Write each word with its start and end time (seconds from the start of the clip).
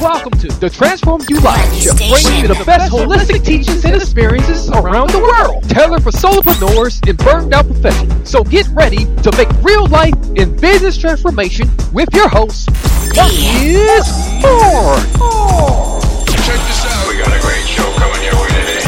Welcome 0.00 0.32
to 0.38 0.46
the 0.60 0.70
Transform 0.70 1.22
You 1.28 1.40
Life 1.40 1.74
Show, 1.74 1.92
bringing 1.96 2.42
you 2.42 2.46
the 2.48 2.62
best 2.64 2.92
holistic 2.92 3.44
teachings 3.44 3.84
and 3.84 3.96
experiences 3.96 4.70
around 4.70 5.10
the 5.10 5.18
world, 5.18 5.68
tailored 5.68 6.04
for 6.04 6.12
solopreneurs 6.12 7.04
and 7.08 7.18
burned 7.18 7.52
out 7.52 7.66
professionals. 7.66 8.30
So 8.30 8.44
get 8.44 8.68
ready 8.68 9.06
to 9.22 9.32
make 9.36 9.48
real 9.60 9.88
life 9.88 10.14
and 10.36 10.56
business 10.60 10.96
transformation 10.96 11.68
with 11.92 12.14
your 12.14 12.28
host, 12.28 12.70
Marcus 13.16 14.06
Ford. 14.38 15.02
Check 16.46 16.60
this 16.62 16.84
out. 16.86 17.08
We 17.10 17.18
got 17.18 17.34
a 17.34 17.40
great 17.42 17.66
show 17.66 17.90
coming 17.98 18.22
your 18.22 18.38
way 18.38 18.54
today. 18.54 18.78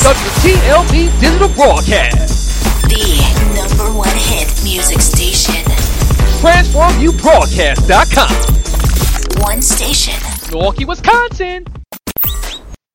WTLB 0.00 1.12
Digital 1.20 1.48
Broadcast, 1.60 2.64
The 2.88 3.20
number 3.54 3.92
one 3.92 4.16
hit 4.16 4.48
music 4.64 5.02
station. 5.02 5.60
TransformUBroadcast.com, 6.40 8.59
One 9.40 9.62
station. 9.62 10.14
Milwaukee, 10.50 10.84
Wisconsin. 10.84 11.64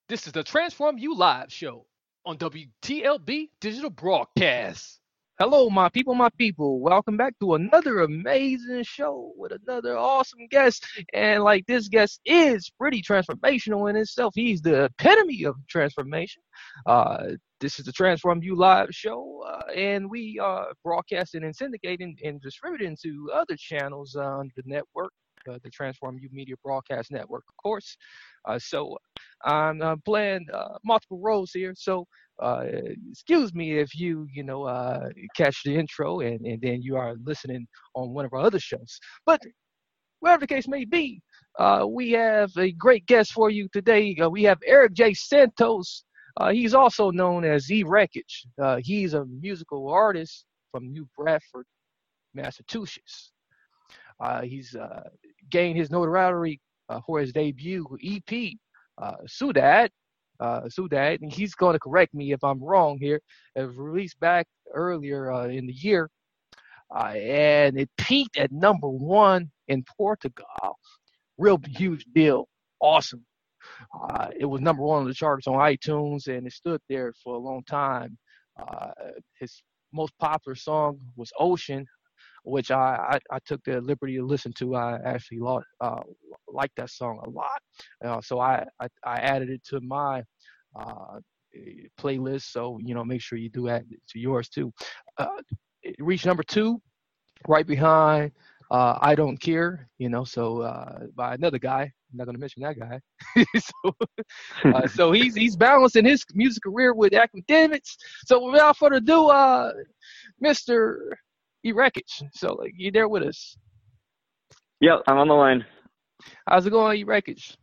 This 0.08 0.28
is 0.28 0.32
the 0.32 0.44
Transform 0.44 1.00
You 1.00 1.16
Live 1.16 1.52
Show 1.52 1.88
on 2.24 2.38
WTLB 2.38 3.50
Digital 3.60 3.90
Broadcast. 3.90 5.00
Hello, 5.40 5.72
my 5.72 5.90
people, 5.90 6.14
my 6.14 6.30
people. 6.38 6.80
Welcome 6.80 7.18
back 7.18 7.34
to 7.40 7.56
another 7.56 8.02
amazing 8.02 8.84
show 8.84 9.34
with 9.36 9.54
another 9.54 9.98
awesome 9.98 10.48
guest. 10.52 10.86
And 11.14 11.44
like 11.44 11.66
this 11.66 11.90
guest 11.90 12.22
is 12.26 12.72
pretty 12.80 13.02
transformational 13.02 13.90
in 13.90 13.96
itself. 13.96 14.34
He's 14.36 14.62
the 14.62 14.86
epitome 14.86 15.46
of 15.46 15.56
transformation. 15.68 16.44
Uh, 16.86 17.32
this 17.60 17.80
is 17.80 17.86
the 17.86 17.92
Transform 17.92 18.44
You 18.44 18.56
Live 18.56 18.90
show, 18.92 19.44
uh, 19.48 19.72
and 19.74 20.10
we 20.10 20.38
are 20.40 20.68
broadcasting 20.84 21.44
and 21.44 21.58
syndicating 21.58 22.16
and 22.24 22.40
distributing 22.40 22.96
to 23.02 23.32
other 23.34 23.56
channels 23.58 24.16
on 24.16 24.52
the 24.56 24.64
network, 24.66 25.12
uh, 25.50 25.58
the 25.64 25.70
Transform 25.70 26.18
You 26.20 26.30
Media 26.32 26.56
Broadcast 26.64 27.12
Network, 27.12 27.44
of 27.48 27.56
course. 27.62 27.98
Uh, 28.48 28.60
so 28.60 28.98
I'm 29.44 29.82
uh, 29.82 29.96
playing 30.06 30.46
uh, 30.54 30.78
multiple 30.84 31.20
roles 31.20 31.52
here. 31.54 31.74
So 31.76 32.06
uh, 32.42 32.64
excuse 33.12 33.54
me 33.54 33.80
if 33.80 33.96
you, 33.96 34.28
you 34.34 34.44
know, 34.44 34.68
catch 35.36 35.64
the 35.64 35.76
intro 35.76 36.20
and, 36.20 36.46
and 36.46 36.62
then 36.62 36.82
you 36.82 36.96
are 36.98 37.16
listening 37.24 37.66
on 37.94 38.14
one 38.14 38.26
of 38.26 38.34
our 38.34 38.42
other 38.42 38.60
shows. 38.60 39.00
But 39.26 39.42
whatever 40.20 40.42
the 40.42 40.48
case 40.48 40.68
may 40.68 40.86
be, 40.86 41.22
we 41.88 42.12
have 42.12 42.52
a 42.58 42.72
great 42.74 43.06
guest 43.06 43.32
for 43.32 43.50
you 43.50 43.68
today. 43.72 44.16
We 44.30 44.44
have 44.44 44.60
Eric 44.66 44.94
J. 44.94 45.14
Santos. 45.14 46.04
He's 46.52 46.74
also 46.74 47.12
known 47.12 47.46
as 47.46 47.72
E 47.72 47.84
Wreckage. 47.84 48.46
He's 48.80 49.14
a 49.14 49.26
musical 49.26 49.90
artist 49.90 50.46
from 50.72 50.92
New 50.92 51.08
Bedford, 51.18 51.66
Massachusetts. 52.34 53.32
Uh, 54.20 54.42
he's 54.42 54.76
uh, 54.76 55.10
gained 55.50 55.78
his 55.78 55.90
notoriety 55.92 56.60
uh, 56.90 57.02
for 57.06 57.20
his 57.20 57.32
debut 57.34 57.86
EP, 58.04 58.54
Sudad. 59.28 59.90
Sudad, 60.42 61.22
and 61.22 61.32
he's 61.32 61.56
going 61.56 61.74
to 61.74 61.80
correct 61.80 62.14
me 62.14 62.34
if 62.34 62.44
I'm 62.44 62.62
wrong 62.64 62.98
here. 63.00 63.22
It 63.56 63.64
was 63.64 63.78
released 63.78 64.20
back 64.20 64.48
earlier 64.74 65.50
in 65.50 65.66
the 65.68 65.74
year, 65.74 66.10
and 66.94 67.80
it 67.80 67.90
peaked 67.98 68.38
at 68.38 68.52
number 68.52 68.90
one 68.90 69.52
in 69.68 69.84
Portugal. 69.98 70.46
Real 71.38 71.60
huge 71.68 72.06
deal. 72.14 72.48
Awesome. 72.80 73.26
Uh, 73.94 74.28
it 74.38 74.46
was 74.46 74.62
number 74.62 74.84
one 74.84 75.02
on 75.02 75.08
the 75.08 75.14
charts 75.14 75.48
on 75.48 75.56
iTunes, 75.56 76.28
and 76.28 76.48
it 76.48 76.54
stood 76.54 76.82
there 76.90 77.14
for 77.24 77.36
a 77.36 77.40
long 77.40 77.64
time. 77.64 78.18
Uh, 78.60 78.92
his 79.40 79.64
most 79.94 80.14
popular 80.20 80.56
song 80.56 81.00
was 81.16 81.32
Ocean, 81.40 81.86
which 82.46 82.72
I, 82.72 83.20
I, 83.32 83.36
I 83.36 83.40
took 83.46 83.64
the 83.64 83.82
liberty 83.82 84.16
to 84.18 84.26
listen 84.26 84.54
to. 84.60 84.76
I 84.76 85.00
actually 85.04 85.40
uh, 85.82 86.02
liked 86.48 86.76
that 86.78 86.90
song 86.90 87.22
a 87.26 87.30
lot, 87.30 87.60
uh, 88.04 88.22
so 88.22 88.40
I, 88.40 88.66
I 88.80 88.88
I 89.04 89.16
added 89.18 89.50
it 89.50 89.64
to 89.66 89.82
my 89.82 90.24
uh, 90.80 91.20
eh, 91.56 91.88
playlist. 92.00 92.52
So 92.52 92.80
you 92.82 92.96
know, 92.96 93.04
make 93.04 93.22
sure 93.22 93.38
you 93.38 93.50
do 93.50 93.68
add 93.70 93.86
it 93.90 94.02
to 94.10 94.20
yours 94.20 94.50
too. 94.50 94.72
Uh, 95.18 95.42
it 95.84 95.96
reached 96.00 96.26
number 96.26 96.44
two, 96.44 96.82
right 97.48 97.68
behind 97.68 98.32
uh, 98.72 98.98
I 99.02 99.16
Don't 99.16 99.38
Care. 99.38 99.90
You 99.98 100.10
know, 100.10 100.24
so 100.24 100.62
uh, 100.62 101.08
by 101.16 101.34
another 101.34 101.60
guy. 101.60 101.92
I'm 102.12 102.20
not 102.20 102.26
gonna 102.28 102.38
mention 102.38 102.64
that 102.64 102.80
guy. 102.80 103.02
so, 103.60 103.96
uh, 104.74 104.88
so 104.88 105.12
he's 105.18 105.36
he's 105.36 105.56
balancing 105.56 106.06
his 106.06 106.24
music 106.34 106.64
career 106.64 106.94
with 106.94 107.14
academics. 107.14 107.98
So 108.26 108.52
without 108.52 108.78
further 108.78 108.98
ado, 108.98 109.28
uh, 109.28 109.74
Mr. 110.44 111.12
E 111.66 111.72
Wreckage. 111.72 112.22
So 112.34 112.54
like 112.54 112.74
you 112.78 112.92
there 112.92 113.08
with 113.08 113.24
us? 113.24 113.58
Yep, 114.82 115.02
I'm 115.08 115.18
on 115.18 115.28
the 115.28 115.34
line. 115.34 115.66
How's 116.48 116.66
it 116.66 116.70
going, 116.70 117.00
E 117.00 117.04
Wreckage? 117.04 117.58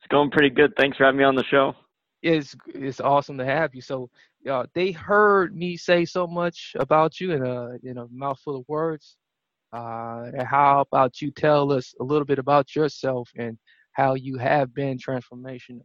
It's 0.00 0.08
going 0.10 0.30
pretty 0.30 0.50
good. 0.50 0.72
Thanks 0.78 0.96
for 0.96 1.04
having 1.04 1.18
me 1.18 1.24
on 1.24 1.36
the 1.36 1.44
show. 1.44 1.74
It's 2.22 2.56
it's 2.74 3.00
awesome 3.00 3.38
to 3.38 3.44
have 3.44 3.74
you. 3.74 3.80
So 3.80 4.10
uh, 4.50 4.64
they 4.74 4.90
heard 4.92 5.54
me 5.56 5.76
say 5.76 6.04
so 6.04 6.26
much 6.26 6.72
about 6.78 7.20
you 7.20 7.32
in 7.32 7.46
a 7.46 7.76
in 7.82 7.98
a 7.98 8.06
mouthful 8.10 8.56
of 8.56 8.64
words. 8.68 9.16
Uh, 9.72 10.30
and 10.34 10.42
how 10.42 10.80
about 10.80 11.22
you 11.22 11.30
tell 11.30 11.72
us 11.72 11.94
a 12.00 12.04
little 12.04 12.24
bit 12.24 12.40
about 12.40 12.74
yourself 12.74 13.30
and 13.36 13.56
how 13.92 14.14
you 14.14 14.36
have 14.36 14.74
been 14.74 14.98
transformational? 14.98 15.84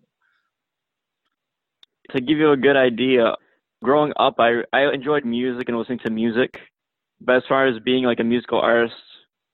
To 2.11 2.21
give 2.21 2.37
you 2.37 2.51
a 2.51 2.57
good 2.57 2.75
idea, 2.75 3.35
growing 3.83 4.13
up, 4.17 4.35
I 4.39 4.63
I 4.73 4.91
enjoyed 4.93 5.23
music 5.23 5.69
and 5.69 5.77
listening 5.77 5.99
to 5.99 6.11
music, 6.11 6.59
but 7.21 7.37
as 7.37 7.43
far 7.47 7.67
as 7.67 7.79
being 7.83 8.03
like 8.03 8.19
a 8.19 8.23
musical 8.23 8.59
artist, 8.59 8.95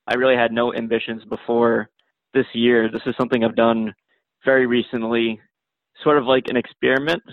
I 0.08 0.16
really 0.16 0.36
had 0.36 0.52
no 0.52 0.74
ambitions 0.74 1.24
before 1.26 1.90
this 2.34 2.46
year. 2.54 2.90
This 2.92 3.02
is 3.06 3.16
something 3.18 3.44
I've 3.44 3.56
done 3.56 3.94
very 4.46 4.66
recently, 4.66 5.40
sort 6.04 6.18
of 6.18 6.26
like 6.26 6.46
an 6.48 6.58
experiment, 6.58 7.24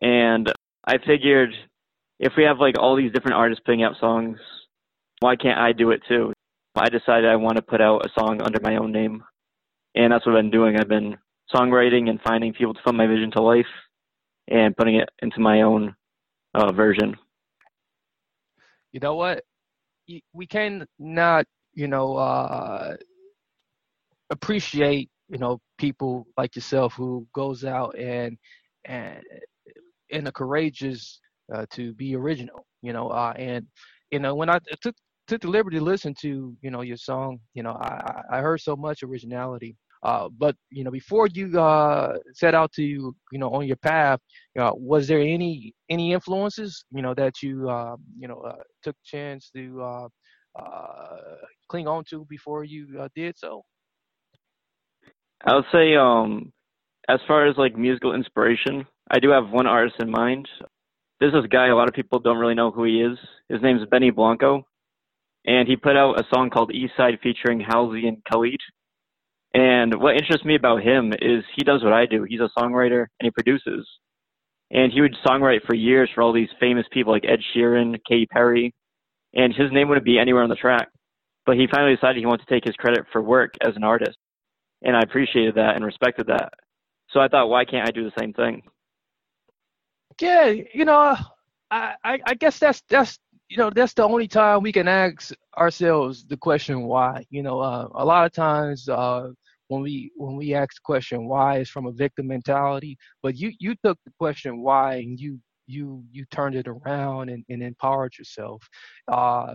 and 0.00 0.52
I 0.86 0.98
figured 0.98 1.50
if 2.18 2.34
we 2.36 2.44
have 2.44 2.58
like 2.58 2.78
all 2.78 2.96
these 2.96 3.12
different 3.12 3.36
artists 3.36 3.62
putting 3.64 3.82
out 3.82 3.96
songs, 4.00 4.38
why 5.20 5.36
can't 5.36 5.58
I 5.58 5.72
do 5.72 5.90
it 5.90 6.02
too? 6.08 6.32
I 6.76 6.88
decided 6.88 7.28
I 7.28 7.36
want 7.36 7.56
to 7.56 7.62
put 7.62 7.80
out 7.80 8.06
a 8.06 8.10
song 8.18 8.40
under 8.42 8.60
my 8.62 8.76
own 8.76 8.92
name, 8.92 9.22
and 9.94 10.12
that's 10.12 10.24
what 10.24 10.36
I've 10.36 10.42
been 10.42 10.50
doing. 10.50 10.76
I've 10.78 10.88
been 10.88 11.16
songwriting 11.54 12.08
and 12.08 12.20
finding 12.22 12.52
people 12.52 12.74
to 12.74 12.80
fund 12.84 12.96
my 12.96 13.06
vision 13.06 13.30
to 13.32 13.42
life, 13.42 13.66
and 14.48 14.76
putting 14.76 14.96
it 14.96 15.08
into 15.20 15.40
my 15.40 15.62
own 15.62 15.94
uh, 16.54 16.72
version. 16.72 17.16
You 18.92 19.00
know 19.00 19.14
what? 19.14 19.44
We 20.32 20.46
can 20.46 20.86
not, 20.98 21.46
you 21.74 21.86
know, 21.86 22.16
uh, 22.16 22.96
appreciate, 24.30 25.10
you 25.28 25.38
know, 25.38 25.60
people 25.78 26.26
like 26.36 26.56
yourself 26.56 26.94
who 26.94 27.26
goes 27.34 27.64
out 27.64 27.96
and 27.98 28.36
and 28.86 29.22
and 30.12 30.28
are 30.28 30.32
courageous 30.32 31.20
uh, 31.54 31.66
to 31.72 31.92
be 31.94 32.16
original, 32.16 32.66
you 32.82 32.92
know, 32.92 33.08
uh, 33.08 33.32
and 33.36 33.66
you 34.10 34.18
know 34.18 34.34
when 34.34 34.50
I 34.50 34.58
took 34.82 34.94
took 35.28 35.40
the 35.42 35.48
liberty 35.48 35.78
to 35.78 35.84
listen 35.84 36.14
to 36.22 36.56
you 36.60 36.70
know 36.70 36.80
your 36.82 36.96
song, 36.96 37.40
you 37.54 37.62
know, 37.62 37.72
I 37.72 38.22
I 38.30 38.38
I 38.38 38.40
heard 38.40 38.60
so 38.60 38.76
much 38.76 39.02
originality. 39.02 39.76
Uh, 40.02 40.28
but 40.38 40.56
you 40.70 40.82
know, 40.82 40.90
before 40.90 41.26
you 41.26 41.60
uh, 41.60 42.16
set 42.32 42.54
out 42.54 42.72
to 42.72 42.82
you 42.82 43.14
know 43.32 43.50
on 43.50 43.66
your 43.66 43.76
path, 43.76 44.18
uh, 44.58 44.70
was 44.74 45.06
there 45.06 45.20
any 45.20 45.74
any 45.90 46.12
influences 46.12 46.84
you 46.90 47.02
know 47.02 47.14
that 47.14 47.42
you 47.42 47.68
uh, 47.68 47.96
you 48.18 48.26
know 48.26 48.40
uh, 48.40 48.62
took 48.82 48.96
chance 49.04 49.50
to 49.54 49.82
uh, 49.82 50.08
uh, 50.58 51.16
cling 51.68 51.86
on 51.86 52.02
to 52.08 52.24
before 52.30 52.64
you 52.64 53.06
did 53.14 53.36
so? 53.36 53.62
I 55.44 55.54
would 55.54 55.64
say, 55.72 55.96
um, 55.96 56.52
as 57.08 57.20
far 57.26 57.46
as 57.46 57.56
like 57.56 57.76
musical 57.76 58.14
inspiration, 58.14 58.86
I 59.10 59.18
do 59.18 59.30
have 59.30 59.50
one 59.50 59.66
artist 59.66 59.96
in 60.00 60.10
mind. 60.10 60.48
There's 61.18 61.32
this 61.32 61.46
guy, 61.50 61.68
a 61.68 61.76
lot 61.76 61.88
of 61.88 61.94
people 61.94 62.18
don't 62.18 62.38
really 62.38 62.54
know 62.54 62.70
who 62.70 62.84
he 62.84 63.02
is. 63.02 63.18
His 63.50 63.60
name's 63.62 63.86
Benny 63.90 64.10
Blanco, 64.10 64.66
and 65.44 65.68
he 65.68 65.76
put 65.76 65.96
out 65.96 66.18
a 66.18 66.24
song 66.34 66.48
called 66.48 66.72
East 66.72 66.94
Side 66.96 67.18
featuring 67.22 67.60
Halsey 67.60 68.08
and 68.08 68.22
Khalid. 68.30 68.60
And 69.54 70.00
what 70.00 70.16
interests 70.16 70.44
me 70.44 70.54
about 70.54 70.82
him 70.82 71.12
is 71.12 71.44
he 71.56 71.64
does 71.64 71.82
what 71.82 71.92
I 71.92 72.06
do. 72.06 72.24
He's 72.28 72.40
a 72.40 72.50
songwriter 72.58 73.06
and 73.18 73.24
he 73.24 73.30
produces. 73.30 73.88
And 74.70 74.92
he 74.92 75.00
would 75.00 75.16
songwrite 75.26 75.64
for 75.66 75.74
years 75.74 76.08
for 76.14 76.22
all 76.22 76.32
these 76.32 76.48
famous 76.60 76.86
people 76.92 77.12
like 77.12 77.24
Ed 77.26 77.40
Sheeran, 77.54 77.98
Katy 78.08 78.26
Perry, 78.26 78.72
and 79.34 79.52
his 79.54 79.72
name 79.72 79.88
wouldn't 79.88 80.04
be 80.04 80.18
anywhere 80.18 80.42
on 80.44 80.48
the 80.50 80.56
track. 80.56 80.88
but 81.46 81.56
he 81.56 81.66
finally 81.66 81.94
decided 81.96 82.18
he 82.18 82.26
wanted 82.26 82.46
to 82.46 82.54
take 82.54 82.64
his 82.64 82.76
credit 82.76 83.04
for 83.12 83.22
work 83.22 83.54
as 83.66 83.74
an 83.76 83.82
artist, 83.84 84.16
and 84.82 84.96
I 84.96 85.00
appreciated 85.00 85.56
that 85.56 85.74
and 85.76 85.84
respected 85.84 86.26
that. 86.28 86.52
So 87.10 87.20
I 87.20 87.28
thought, 87.28 87.48
why 87.48 87.64
can't 87.64 87.88
I 87.88 87.90
do 87.90 88.04
the 88.04 88.12
same 88.20 88.32
thing? 88.32 88.62
Yeah, 90.20 90.52
you 90.74 90.84
know, 90.84 91.16
I, 91.70 91.94
I, 92.04 92.20
I 92.26 92.34
guess 92.34 92.58
that's 92.58 92.82
that's 92.88 93.18
you 93.50 93.56
know 93.56 93.68
that's 93.68 93.94
the 93.94 94.04
only 94.04 94.28
time 94.28 94.62
we 94.62 94.72
can 94.72 94.86
ask 94.86 95.32
ourselves 95.58 96.24
the 96.24 96.36
question 96.36 96.84
why. 96.84 97.24
You 97.30 97.42
know, 97.42 97.58
uh, 97.60 97.88
a 97.94 98.04
lot 98.04 98.24
of 98.24 98.32
times 98.32 98.88
uh, 98.88 99.30
when 99.68 99.82
we 99.82 100.12
when 100.16 100.36
we 100.36 100.54
ask 100.54 100.76
the 100.76 100.80
question 100.84 101.26
why 101.26 101.58
is 101.58 101.68
from 101.68 101.86
a 101.86 101.92
victim 101.92 102.28
mentality, 102.28 102.96
but 103.22 103.36
you 103.36 103.52
you 103.58 103.74
took 103.84 103.98
the 104.06 104.12
question 104.20 104.62
why 104.62 104.94
and 104.96 105.18
you 105.18 105.40
you 105.66 106.04
you 106.12 106.24
turned 106.30 106.54
it 106.54 106.68
around 106.68 107.28
and, 107.28 107.44
and 107.48 107.62
empowered 107.62 108.16
yourself. 108.16 108.62
Uh, 109.08 109.54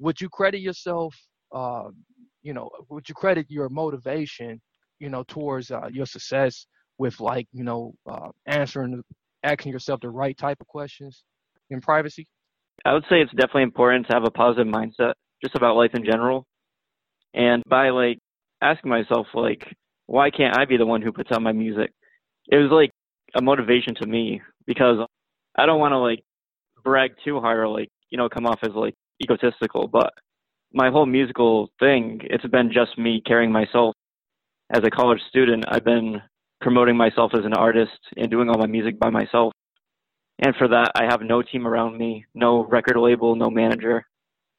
would 0.00 0.20
you 0.20 0.28
credit 0.28 0.58
yourself? 0.60 1.16
Uh, 1.54 1.90
you 2.42 2.52
know, 2.52 2.68
would 2.88 3.08
you 3.08 3.14
credit 3.14 3.46
your 3.48 3.68
motivation? 3.68 4.60
You 4.98 5.10
know, 5.10 5.22
towards 5.28 5.70
uh, 5.70 5.88
your 5.92 6.06
success 6.06 6.66
with 6.98 7.20
like 7.20 7.46
you 7.52 7.62
know 7.62 7.94
uh, 8.10 8.30
answering 8.46 9.00
asking 9.44 9.70
yourself 9.72 10.00
the 10.00 10.10
right 10.10 10.36
type 10.36 10.60
of 10.60 10.66
questions 10.66 11.22
in 11.70 11.80
privacy? 11.80 12.26
I 12.84 12.92
would 12.94 13.04
say 13.04 13.20
it's 13.20 13.32
definitely 13.32 13.64
important 13.64 14.06
to 14.06 14.14
have 14.14 14.24
a 14.24 14.30
positive 14.30 14.66
mindset 14.66 15.14
just 15.42 15.54
about 15.54 15.76
life 15.76 15.92
in 15.94 16.04
general. 16.04 16.44
And 17.34 17.62
by 17.68 17.90
like 17.90 18.18
asking 18.60 18.90
myself 18.90 19.26
like 19.34 19.64
why 20.08 20.30
can't 20.30 20.56
I 20.56 20.64
be 20.64 20.78
the 20.78 20.86
one 20.86 21.02
who 21.02 21.12
puts 21.12 21.30
out 21.30 21.42
my 21.42 21.52
music? 21.52 21.92
It 22.50 22.56
was 22.56 22.70
like 22.70 22.90
a 23.34 23.42
motivation 23.42 23.94
to 23.96 24.06
me 24.06 24.40
because 24.66 25.06
I 25.56 25.66
don't 25.66 25.78
want 25.78 25.92
to 25.92 25.98
like 25.98 26.24
brag 26.82 27.12
too 27.22 27.38
hard 27.40 27.58
or 27.58 27.68
like, 27.68 27.90
you 28.08 28.16
know, 28.16 28.28
come 28.28 28.46
off 28.46 28.58
as 28.62 28.72
like 28.74 28.94
egotistical, 29.22 29.86
but 29.86 30.10
my 30.72 30.90
whole 30.90 31.04
musical 31.04 31.68
thing, 31.78 32.20
it's 32.24 32.46
been 32.46 32.72
just 32.72 32.98
me 32.98 33.22
carrying 33.24 33.52
myself 33.52 33.94
as 34.74 34.82
a 34.82 34.90
college 34.90 35.20
student. 35.28 35.64
I've 35.68 35.84
been 35.84 36.22
promoting 36.62 36.96
myself 36.96 37.32
as 37.34 37.44
an 37.44 37.54
artist 37.54 37.98
and 38.16 38.30
doing 38.30 38.48
all 38.48 38.58
my 38.58 38.66
music 38.66 38.98
by 38.98 39.10
myself. 39.10 39.52
And 40.40 40.54
for 40.56 40.68
that, 40.68 40.92
I 40.94 41.04
have 41.04 41.20
no 41.20 41.42
team 41.42 41.66
around 41.66 41.98
me, 41.98 42.24
no 42.34 42.64
record 42.64 42.96
label, 42.96 43.34
no 43.34 43.50
manager. 43.50 44.06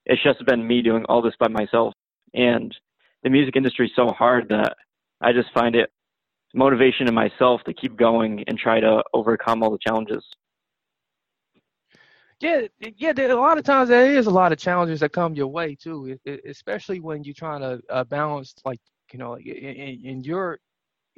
It's 0.06 0.22
just 0.24 0.46
been 0.46 0.68
me 0.68 0.82
doing 0.82 1.06
all 1.08 1.22
this 1.22 1.36
by 1.40 1.48
myself. 1.48 1.94
And 2.34 2.76
the 3.24 3.30
music 3.30 3.56
industry 3.56 3.88
is 3.88 3.94
so 3.96 4.08
hard 4.08 4.50
that 4.50 4.76
I 5.22 5.32
just 5.32 5.54
find 5.54 5.76
it 5.76 5.90
motivation 6.54 7.08
in 7.08 7.14
myself 7.14 7.62
to 7.66 7.74
keep 7.74 7.96
going 7.96 8.44
and 8.48 8.58
try 8.58 8.80
to 8.80 9.04
overcome 9.14 9.64
all 9.64 9.72
the 9.72 9.78
challenges. 9.86 10.24
Yeah, 12.40 12.62
yeah. 12.80 13.12
There, 13.12 13.32
a 13.32 13.36
lot 13.36 13.58
of 13.58 13.66
times 13.66 13.90
there 13.90 14.18
is 14.18 14.28
a 14.28 14.32
lot 14.32 14.54
of 14.54 14.58
challenges 14.58 15.02
that 15.02 15.12
come 15.12 15.34
your 15.36 15.48
way 15.48 15.76
too, 15.76 16.18
especially 16.48 17.02
when 17.02 17.24
you're 17.24 17.34
trying 17.34 17.60
to 17.60 17.82
uh, 17.90 18.06
balance, 18.06 18.56
like 18.64 18.80
you 19.12 19.20
know, 19.20 19.38
in, 19.38 20.00
in 20.06 20.24
your 20.24 20.60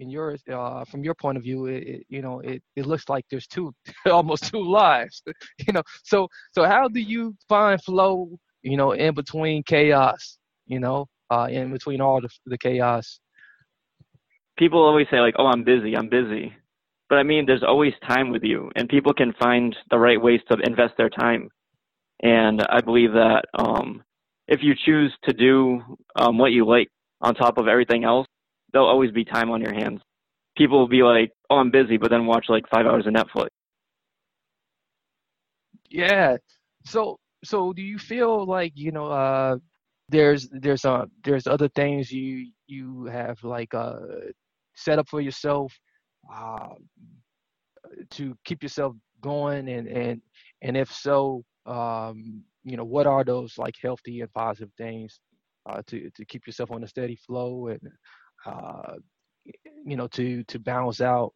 in 0.01 0.09
your 0.09 0.35
uh, 0.51 0.83
from 0.85 1.03
your 1.03 1.13
point 1.13 1.37
of 1.37 1.43
view, 1.43 1.67
it, 1.67 1.83
it, 1.83 2.05
you 2.09 2.21
know 2.21 2.39
it, 2.39 2.61
it 2.75 2.85
looks 2.85 3.07
like 3.07 3.23
there's 3.29 3.47
two 3.47 3.73
almost 4.11 4.51
two 4.51 4.63
lives. 4.63 5.21
you 5.65 5.73
know, 5.73 5.83
so 6.03 6.27
so 6.51 6.65
how 6.65 6.87
do 6.87 6.99
you 6.99 7.35
find 7.47 7.81
flow? 7.83 8.29
You 8.63 8.77
know, 8.77 8.91
in 8.91 9.13
between 9.13 9.63
chaos. 9.63 10.37
You 10.65 10.79
know, 10.79 11.07
uh, 11.29 11.47
in 11.49 11.71
between 11.71 12.01
all 12.01 12.19
the 12.19 12.29
the 12.45 12.57
chaos. 12.57 13.19
People 14.57 14.81
always 14.81 15.07
say 15.11 15.19
like, 15.19 15.35
"Oh, 15.37 15.47
I'm 15.47 15.63
busy. 15.63 15.95
I'm 15.95 16.09
busy," 16.09 16.53
but 17.09 17.17
I 17.19 17.23
mean, 17.23 17.45
there's 17.45 17.63
always 17.63 17.93
time 18.07 18.31
with 18.31 18.43
you, 18.43 18.71
and 18.75 18.89
people 18.89 19.13
can 19.13 19.33
find 19.39 19.75
the 19.91 19.99
right 19.99 20.21
ways 20.21 20.41
to 20.49 20.57
invest 20.63 20.93
their 20.97 21.09
time. 21.09 21.49
And 22.23 22.61
I 22.69 22.81
believe 22.81 23.13
that 23.13 23.43
um, 23.57 24.03
if 24.47 24.59
you 24.61 24.73
choose 24.85 25.13
to 25.23 25.33
do 25.33 25.81
um, 26.15 26.37
what 26.37 26.51
you 26.51 26.65
like 26.67 26.87
on 27.21 27.33
top 27.33 27.57
of 27.57 27.67
everything 27.67 28.03
else, 28.03 28.27
there'll 28.71 28.87
always 28.87 29.11
be 29.11 29.25
time 29.25 29.49
on 29.51 29.61
your 29.61 29.73
hands. 29.73 30.01
People 30.57 30.79
will 30.79 30.87
be 30.87 31.03
like, 31.03 31.31
"Oh, 31.49 31.57
I'm 31.57 31.71
busy," 31.71 31.97
but 31.97 32.09
then 32.11 32.25
watch 32.25 32.45
like 32.49 32.67
five 32.69 32.85
hours 32.85 33.07
of 33.07 33.13
Netflix. 33.13 33.47
Yeah. 35.89 36.37
So, 36.85 37.19
so 37.43 37.73
do 37.73 37.81
you 37.81 37.97
feel 37.99 38.45
like 38.45 38.73
you 38.75 38.91
know, 38.91 39.07
uh, 39.07 39.57
there's 40.09 40.49
there's 40.51 40.85
uh 40.85 41.05
there's 41.23 41.47
other 41.47 41.69
things 41.69 42.11
you 42.11 42.51
you 42.67 43.05
have 43.05 43.41
like 43.43 43.73
uh 43.73 43.95
set 44.75 44.99
up 44.99 45.07
for 45.07 45.21
yourself 45.21 45.73
uh, 46.33 46.69
to 48.09 48.35
keep 48.45 48.61
yourself 48.61 48.95
going 49.21 49.69
and 49.69 49.87
and 49.87 50.21
and 50.61 50.75
if 50.77 50.91
so 50.91 51.43
um 51.65 52.43
you 52.63 52.75
know 52.75 52.83
what 52.83 53.07
are 53.07 53.23
those 53.23 53.57
like 53.57 53.75
healthy 53.81 54.21
and 54.21 54.33
positive 54.33 54.71
things 54.77 55.19
uh, 55.69 55.81
to 55.87 56.09
to 56.11 56.25
keep 56.25 56.45
yourself 56.45 56.71
on 56.71 56.83
a 56.83 56.87
steady 56.87 57.15
flow 57.15 57.67
and 57.67 57.79
uh, 58.45 58.93
you 59.85 59.95
know, 59.95 60.07
to 60.07 60.43
to 60.45 60.59
balance 60.59 61.01
out, 61.01 61.33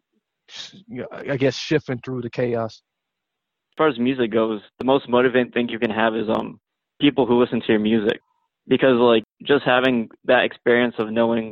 I 1.12 1.38
guess 1.38 1.56
shifting 1.56 2.00
through 2.04 2.22
the 2.22 2.30
chaos. 2.30 2.82
As 3.72 3.78
far 3.78 3.88
as 3.90 4.00
music 4.00 4.32
goes, 4.32 4.62
the 4.80 4.86
most 4.86 5.10
motivating 5.10 5.52
thing 5.52 5.70
you 5.70 5.80
can 5.80 5.92
have 5.92 6.16
is 6.16 6.30
um 6.30 6.60
people 7.02 7.26
who 7.26 7.40
listen 7.42 7.60
to 7.62 7.68
your 7.70 7.80
music, 7.80 8.20
because 8.68 8.98
like 9.00 9.24
just 9.44 9.64
having 9.66 10.10
that 10.26 10.44
experience 10.46 10.96
of 10.98 11.12
knowing 11.12 11.52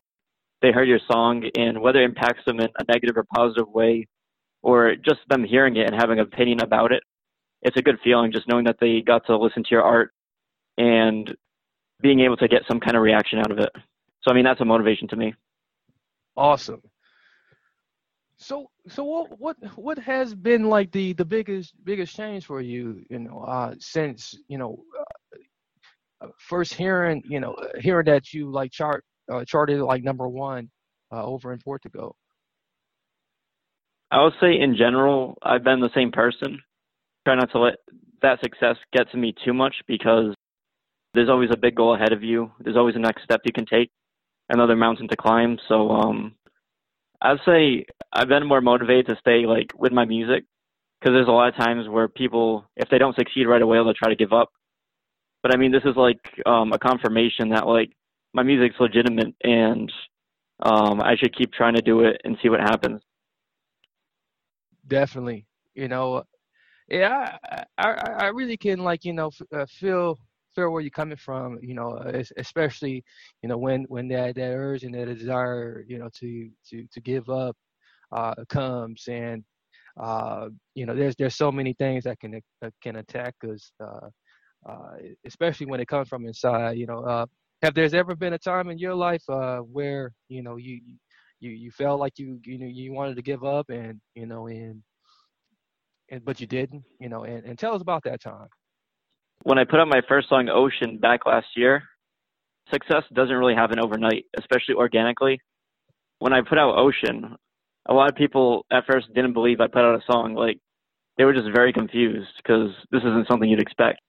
they 0.62 0.72
heard 0.72 0.88
your 0.88 1.00
song 1.12 1.44
and 1.58 1.82
whether 1.82 2.02
it 2.02 2.06
impacts 2.06 2.46
them 2.46 2.60
in 2.60 2.70
a 2.80 2.84
negative 2.88 3.18
or 3.18 3.26
positive 3.36 3.68
way, 3.68 4.08
or 4.62 4.96
just 4.96 5.20
them 5.30 5.44
hearing 5.44 5.76
it 5.76 5.88
and 5.88 5.96
having 6.00 6.20
an 6.20 6.26
opinion 6.26 6.62
about 6.62 6.92
it, 6.94 7.04
it's 7.64 7.76
a 7.78 7.82
good 7.82 8.00
feeling 8.04 8.32
just 8.32 8.48
knowing 8.48 8.64
that 8.66 8.78
they 8.80 9.02
got 9.02 9.26
to 9.26 9.38
listen 9.38 9.64
to 9.64 9.70
your 9.72 9.84
art 9.84 10.12
and 10.78 11.36
being 12.02 12.22
able 12.22 12.38
to 12.38 12.48
get 12.48 12.62
some 12.68 12.80
kind 12.80 12.96
of 12.96 13.04
reaction 13.04 13.40
out 13.40 13.52
of 13.52 13.60
it. 13.60 13.70
So 14.22 14.32
I 14.32 14.34
mean 14.34 14.46
that's 14.46 14.62
a 14.62 14.66
motivation 14.66 15.08
to 15.10 15.16
me. 15.18 15.34
Awesome. 16.36 16.82
So 18.38 18.70
so 18.88 19.04
what 19.04 19.40
what 19.40 19.58
what 19.78 20.00
has 20.00 20.34
been 20.34 20.64
like 20.70 20.92
the 20.92 21.14
the 21.14 21.26
biggest 21.26 21.74
biggest 21.86 22.16
change 22.16 22.46
for 22.46 22.62
you 22.62 23.02
you 23.10 23.20
know 23.20 23.40
uh 23.42 23.76
since 23.80 24.36
you 24.48 24.58
know 24.58 24.84
uh, 26.22 26.28
first 26.40 26.74
hearing 26.74 27.22
you 27.26 27.40
know 27.40 27.56
hearing 27.80 28.06
that 28.06 28.34
you 28.34 28.52
like 28.52 28.72
chart 28.72 29.06
uh, 29.32 29.46
charted 29.46 29.80
like 29.80 30.04
number 30.04 30.28
one 30.28 30.70
uh, 31.12 31.24
over 31.24 31.54
in 31.54 31.60
Portugal. 31.60 32.16
I 34.12 34.24
would 34.24 34.34
say 34.42 34.60
in 34.60 34.76
general 34.76 35.38
I've 35.44 35.64
been 35.64 35.80
the 35.80 35.94
same 35.96 36.12
person. 36.12 36.60
Try 37.26 37.36
not 37.36 37.52
to 37.52 37.60
let 37.60 37.76
that 38.22 38.42
success 38.42 38.76
get 38.92 39.10
to 39.12 39.18
me 39.18 39.34
too 39.46 39.54
much 39.54 39.76
because 39.88 40.34
there's 41.14 41.30
always 41.30 41.50
a 41.54 41.58
big 41.58 41.76
goal 41.76 41.96
ahead 41.96 42.12
of 42.12 42.24
you. 42.24 42.52
There's 42.60 42.76
always 42.76 42.96
a 42.96 43.00
next 43.00 43.24
step 43.24 43.42
you 43.46 43.54
can 43.54 43.66
take 43.66 43.90
another 44.50 44.76
mountain 44.76 45.08
to 45.10 45.16
climb. 45.16 45.58
So 45.68 45.90
um, 45.90 46.36
I'd 47.22 47.38
say 47.46 47.86
I've 48.12 48.28
been 48.28 48.48
more 48.48 48.62
motivated 48.62 49.08
to 49.08 49.16
stay 49.20 49.46
like 49.46 49.72
with 49.78 49.92
my 49.92 50.06
music 50.06 50.44
because 51.00 51.14
there's 51.16 51.28
a 51.28 51.32
lot 51.32 51.50
of 51.50 51.56
times 51.56 51.88
where 51.90 52.08
people, 52.08 52.66
if 52.76 52.90
they 52.90 52.98
don't 52.98 53.16
succeed 53.16 53.46
right 53.46 53.62
away, 53.62 53.78
they'll 53.78 53.94
try 53.94 54.10
to 54.10 54.16
give 54.16 54.34
up. 54.34 54.50
But 55.42 55.54
I 55.54 55.58
mean, 55.58 55.72
this 55.72 55.84
is 55.84 55.96
like 55.96 56.20
um, 56.46 56.72
a 56.72 56.80
confirmation 56.80 57.50
that 57.50 57.68
like 57.68 57.92
my 58.34 58.44
music's 58.44 58.80
legitimate 58.80 59.36
and 59.44 59.92
um, 60.62 61.02
I 61.02 61.16
should 61.18 61.36
keep 61.36 61.52
trying 61.52 61.76
to 61.76 61.82
do 61.82 62.02
it 62.02 62.22
and 62.24 62.38
see 62.42 62.50
what 62.50 62.62
happens. 62.62 63.02
Definitely, 64.88 65.46
you 65.76 65.88
know, 65.88 66.24
yeah, 66.90 67.38
I 67.50 67.64
I, 67.78 67.92
I 68.20 68.26
really 68.28 68.58
can 68.58 68.80
like 68.80 69.06
you 69.06 69.14
know 69.14 69.32
uh, 69.54 69.66
feel 69.80 70.20
feel 70.56 70.72
where 70.72 70.82
you're 70.82 70.92
coming 70.92 71.18
from, 71.18 71.60
you 71.62 71.74
know, 71.74 71.98
especially, 72.38 73.04
you 73.42 73.50
know, 73.50 73.58
when 73.58 73.84
when 73.86 74.08
that 74.10 74.36
that 74.36 74.52
urge 74.54 74.84
and 74.84 74.94
that 74.96 75.06
desire, 75.08 75.84
you 75.88 76.00
know, 76.00 76.10
to 76.20 76.50
to 76.70 76.86
to 76.92 77.02
give 77.02 77.30
up 77.30 77.56
uh, 78.12 78.36
comes, 78.50 79.06
and 79.08 79.44
uh, 80.00 80.50
you 80.76 80.86
know, 80.86 80.96
there's 80.96 81.16
there's 81.16 81.36
so 81.36 81.52
many 81.52 81.74
things 81.74 82.04
that 82.06 82.20
can 82.20 82.42
uh, 82.64 82.70
can 82.82 82.98
attack 82.98 83.36
us, 83.52 83.72
uh, 83.84 84.10
uh, 84.70 84.96
especially 85.26 85.66
when 85.68 85.80
it 85.80 85.88
comes 85.88 86.08
from 86.08 86.26
inside. 86.26 86.78
You 86.78 86.88
know, 86.88 87.00
uh, 87.04 87.26
have 87.62 87.74
there's 87.76 87.94
ever 87.94 88.16
been 88.16 88.34
a 88.34 88.40
time 88.40 88.70
in 88.70 88.78
your 88.78 88.96
life 88.96 89.24
uh, 89.30 89.60
where 89.60 90.12
you 90.30 90.44
know 90.44 90.58
you 90.58 90.82
you 91.40 91.52
you 91.52 91.72
felt 91.72 92.00
like 92.00 92.18
you 92.18 92.40
you 92.46 92.58
know 92.60 92.68
you 92.68 92.94
wanted 92.94 93.16
to 93.16 93.22
give 93.22 93.44
up, 93.44 93.70
and 93.70 94.00
you 94.16 94.26
know, 94.26 94.48
and 94.48 94.82
and 96.10 96.24
but 96.26 96.40
you 96.40 96.48
didn't, 96.48 96.84
you 97.00 97.10
know, 97.10 97.24
and, 97.24 97.46
and 97.46 97.58
tell 97.58 97.74
us 97.76 97.82
about 97.82 98.04
that 98.04 98.22
time 98.22 98.48
when 99.44 99.58
I 99.60 99.66
put 99.66 99.80
out 99.80 99.88
my 99.88 100.02
first 100.08 100.30
song, 100.30 100.50
Ocean, 100.50 100.98
back 100.98 101.26
last 101.26 101.48
year, 101.56 101.84
success 102.72 103.04
doesn't 103.14 103.36
really 103.36 103.56
happen 103.56 103.80
overnight, 103.80 104.26
especially 104.38 104.76
organically. 104.76 105.40
When 106.20 106.34
I 106.34 106.42
put 106.42 106.58
out 106.58 106.78
Ocean, 106.78 107.36
a 107.88 107.94
lot 107.94 108.10
of 108.10 108.16
people 108.16 108.66
at 108.72 108.86
first 108.90 109.14
didn't 109.14 109.34
believe 109.34 109.60
I 109.60 109.68
put 109.68 109.84
out 109.84 110.00
a 110.00 110.12
song. 110.12 110.34
Like, 110.34 110.60
they 111.18 111.26
were 111.26 111.34
just 111.34 111.54
very 111.54 111.74
confused 111.74 112.32
because 112.38 112.70
this 112.92 113.02
isn't 113.02 113.28
something 113.28 113.50
you'd 113.50 113.62
expect. 113.62 114.00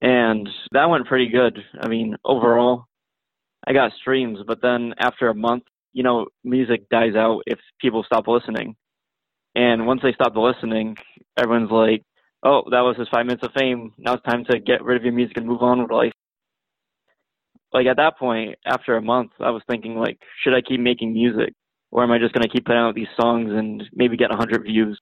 And 0.00 0.48
that 0.72 0.88
went 0.88 1.06
pretty 1.06 1.28
good. 1.28 1.58
I 1.80 1.88
mean, 1.88 2.16
overall, 2.24 2.84
I 3.66 3.72
got 3.72 3.92
streams, 4.00 4.38
but 4.46 4.62
then 4.62 4.94
after 4.98 5.28
a 5.28 5.34
month, 5.34 5.64
you 5.92 6.02
know, 6.02 6.26
music 6.44 6.88
dies 6.88 7.16
out 7.16 7.42
if 7.46 7.58
people 7.80 8.04
stop 8.04 8.28
listening. 8.28 8.76
And 9.54 9.86
once 9.86 10.00
they 10.02 10.12
stop 10.12 10.36
listening, 10.36 10.96
everyone's 11.36 11.72
like, 11.72 12.04
oh, 12.44 12.62
that 12.70 12.80
was 12.80 12.96
his 12.96 13.08
five 13.08 13.26
minutes 13.26 13.44
of 13.44 13.52
fame. 13.58 13.92
Now 13.98 14.14
it's 14.14 14.24
time 14.24 14.44
to 14.50 14.58
get 14.60 14.82
rid 14.84 14.96
of 14.96 15.04
your 15.04 15.12
music 15.12 15.36
and 15.36 15.46
move 15.46 15.62
on 15.62 15.82
with 15.82 15.90
life. 15.90 16.12
like 17.72 17.86
at 17.86 17.96
that 17.96 18.18
point, 18.18 18.56
after 18.66 18.96
a 18.96 19.02
month, 19.02 19.32
I 19.40 19.50
was 19.50 19.62
thinking 19.68 19.96
like, 19.96 20.18
should 20.42 20.54
I 20.54 20.60
keep 20.60 20.80
making 20.80 21.12
music, 21.12 21.54
or 21.90 22.02
am 22.02 22.10
I 22.12 22.18
just 22.18 22.34
gonna 22.34 22.48
keep 22.48 22.66
putting 22.66 22.80
out 22.80 22.94
these 22.94 23.08
songs 23.20 23.50
and 23.52 23.82
maybe 23.92 24.16
get 24.16 24.32
a 24.32 24.36
hundred 24.36 24.62
views? 24.64 25.00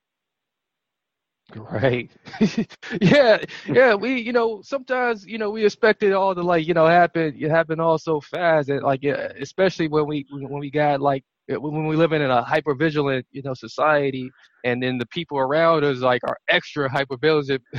Right. 1.57 2.11
yeah, 3.01 3.39
yeah. 3.67 3.95
We, 3.95 4.21
you 4.21 4.33
know, 4.33 4.61
sometimes, 4.63 5.27
you 5.27 5.39
know, 5.39 5.51
we 5.51 5.65
expect 5.65 6.03
it 6.03 6.13
all 6.13 6.35
to 6.35 6.43
like, 6.43 6.67
you 6.67 6.75
know, 6.75 6.87
happen. 6.87 7.35
It 7.39 7.51
happen 7.51 7.81
all 7.81 7.99
so 7.99 8.21
fast, 8.21 8.69
and 8.69 8.83
like, 8.83 9.03
especially 9.05 9.89
when 9.89 10.07
we 10.07 10.27
when 10.31 10.61
we 10.61 10.71
got 10.71 11.01
like 11.01 11.25
Uh, 11.51 11.61
when 11.61 11.87
we 11.87 11.97
live 11.97 12.13
in 12.13 12.23
a 12.23 12.43
hyper 12.43 12.75
vigilant, 12.75 13.27
you 13.31 13.43
know, 13.43 13.55
society, 13.55 14.31
and 14.65 14.83
then 14.83 14.99
the 14.99 15.07
people 15.07 15.39
around 15.39 15.85
us 15.85 15.99
like 15.99 16.23
are 16.25 16.37
extra 16.49 16.91
hyper 16.91 17.17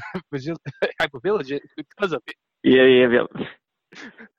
vigilant 1.37 1.63
because 1.75 2.13
of 2.13 2.21
it. 2.27 2.35
Yeah, 2.63 2.83
yeah, 2.83 3.07
yeah. 3.07 3.45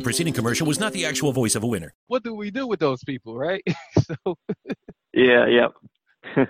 preceding 0.00 0.32
commercial 0.32 0.66
was 0.66 0.80
not 0.80 0.92
the 0.92 1.04
actual 1.04 1.32
voice 1.32 1.54
of 1.54 1.62
a 1.62 1.66
winner. 1.66 1.92
What 2.06 2.22
do 2.22 2.34
we 2.34 2.50
do 2.50 2.66
with 2.66 2.80
those 2.80 3.02
people, 3.04 3.36
right? 3.36 3.62
so 4.02 4.36
Yeah, 5.12 5.46
yep. 5.46 5.72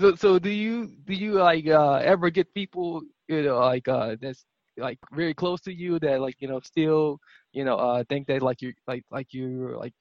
so 0.00 0.14
so 0.14 0.38
do 0.38 0.50
you 0.50 0.88
do 1.04 1.14
you 1.14 1.32
like 1.34 1.66
uh 1.68 1.94
ever 1.96 2.30
get 2.30 2.52
people 2.54 3.02
you 3.28 3.42
know 3.42 3.58
like 3.58 3.86
uh 3.88 4.16
that's 4.20 4.44
like 4.76 4.98
very 5.12 5.32
close 5.32 5.60
to 5.60 5.72
you 5.72 5.98
that 5.98 6.20
like 6.20 6.34
you 6.38 6.48
know 6.48 6.60
still 6.60 7.18
you 7.52 7.64
know 7.64 7.76
uh 7.76 8.04
think 8.08 8.26
that 8.26 8.42
like 8.42 8.60
you 8.60 8.72
like 8.86 9.02
like 9.10 9.28
you're 9.30 9.76
like 9.76 9.94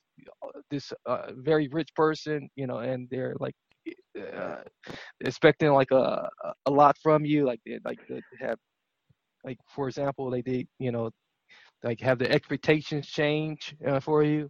this 0.69 0.91
uh, 1.05 1.31
very 1.35 1.67
rich 1.69 1.89
person 1.95 2.49
you 2.55 2.67
know 2.67 2.77
and 2.79 3.07
they're 3.11 3.35
like 3.39 3.55
uh, 4.17 4.61
expecting 5.21 5.71
like 5.71 5.91
a 5.91 6.27
a 6.65 6.71
lot 6.71 6.97
from 7.03 7.25
you 7.25 7.45
like 7.45 7.59
they 7.65 7.79
like 7.83 7.99
they 8.09 8.21
have 8.39 8.57
like 9.43 9.57
for 9.67 9.87
example 9.87 10.31
like 10.31 10.45
they 10.45 10.65
you 10.79 10.91
know 10.91 11.09
like 11.83 11.99
have 12.01 12.19
the 12.19 12.31
expectations 12.31 13.07
change 13.07 13.75
uh, 13.87 13.99
for 13.99 14.23
you 14.23 14.49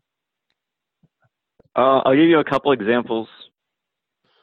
Uh, 1.75 1.99
I'll 2.05 2.15
give 2.15 2.29
you 2.29 2.39
a 2.39 2.43
couple 2.43 2.71
examples. 2.71 3.27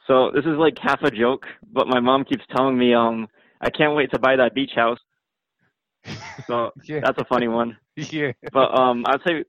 So 0.07 0.31
this 0.33 0.45
is 0.45 0.57
like 0.57 0.77
half 0.81 1.01
a 1.03 1.11
joke, 1.11 1.45
but 1.71 1.87
my 1.87 1.99
mom 1.99 2.25
keeps 2.25 2.43
telling 2.55 2.77
me, 2.77 2.93
um, 2.93 3.27
I 3.61 3.69
can't 3.69 3.95
wait 3.95 4.11
to 4.11 4.19
buy 4.19 4.35
that 4.35 4.53
beach 4.53 4.71
house. 4.75 4.99
So 6.47 6.71
yeah 6.83 7.01
that's 7.01 7.19
a 7.19 7.25
funny 7.25 7.47
one. 7.47 7.77
yeah 7.95 8.31
But 8.51 8.77
um, 8.77 9.03
I'd 9.07 9.21
say 9.25 9.45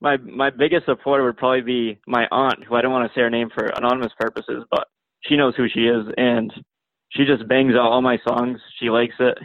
my 0.00 0.16
my 0.18 0.50
biggest 0.50 0.86
supporter 0.86 1.24
would 1.24 1.36
probably 1.36 1.62
be 1.62 1.98
my 2.06 2.26
aunt, 2.30 2.64
who 2.64 2.74
I 2.76 2.82
don't 2.82 2.92
want 2.92 3.10
to 3.10 3.14
say 3.14 3.22
her 3.22 3.30
name 3.30 3.48
for 3.54 3.64
anonymous 3.66 4.12
purposes, 4.18 4.64
but 4.70 4.86
she 5.22 5.36
knows 5.36 5.54
who 5.56 5.68
she 5.68 5.80
is, 5.86 6.06
and 6.16 6.52
she 7.10 7.24
just 7.24 7.48
bangs 7.48 7.74
out 7.74 7.90
all 7.90 8.02
my 8.02 8.18
songs. 8.28 8.60
She 8.78 8.90
likes 8.90 9.14
it. 9.18 9.38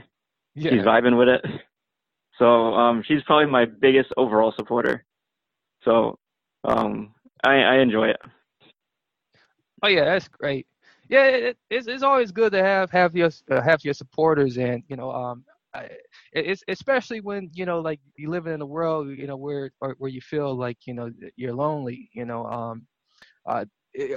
Yeah. 0.56 0.72
She's 0.72 0.82
vibing 0.82 1.18
with 1.18 1.30
it. 1.30 1.42
So 2.38 2.74
um, 2.74 3.04
she's 3.08 3.22
probably 3.24 3.52
my 3.52 3.66
biggest 3.66 4.10
overall 4.18 4.54
supporter. 4.58 5.04
So 5.84 6.18
um, 6.64 7.14
I, 7.44 7.56
I 7.56 7.78
enjoy 7.80 8.10
it. 8.10 8.18
Oh 9.84 9.88
yeah, 9.88 10.06
that's 10.06 10.28
great. 10.28 10.68
Yeah, 11.10 11.26
it, 11.26 11.58
it's 11.70 11.88
it's 11.88 12.04
always 12.04 12.32
good 12.32 12.52
to 12.54 12.64
have 12.64 12.92
have 12.92 13.16
your 13.16 13.30
uh, 13.50 13.62
have 13.62 13.84
your 13.84 13.94
supporters, 13.94 14.58
and 14.58 14.84
you 14.88 14.96
know, 14.96 15.12
um, 15.12 15.44
I, 15.74 15.90
it's 16.34 16.64
especially 16.68 17.20
when 17.22 17.50
you 17.54 17.66
know, 17.66 17.80
like 17.80 18.00
you 18.16 18.30
living 18.30 18.54
in 18.54 18.62
a 18.62 18.66
world, 18.66 19.10
you 19.10 19.28
know, 19.28 19.38
where 19.38 19.72
where 19.98 20.10
you 20.10 20.22
feel 20.22 20.56
like 20.56 20.78
you 20.86 20.94
know 20.94 21.12
you're 21.36 21.54
lonely. 21.54 22.10
You 22.14 22.26
know, 22.26 22.46
um, 22.46 22.86
uh, 23.46 23.66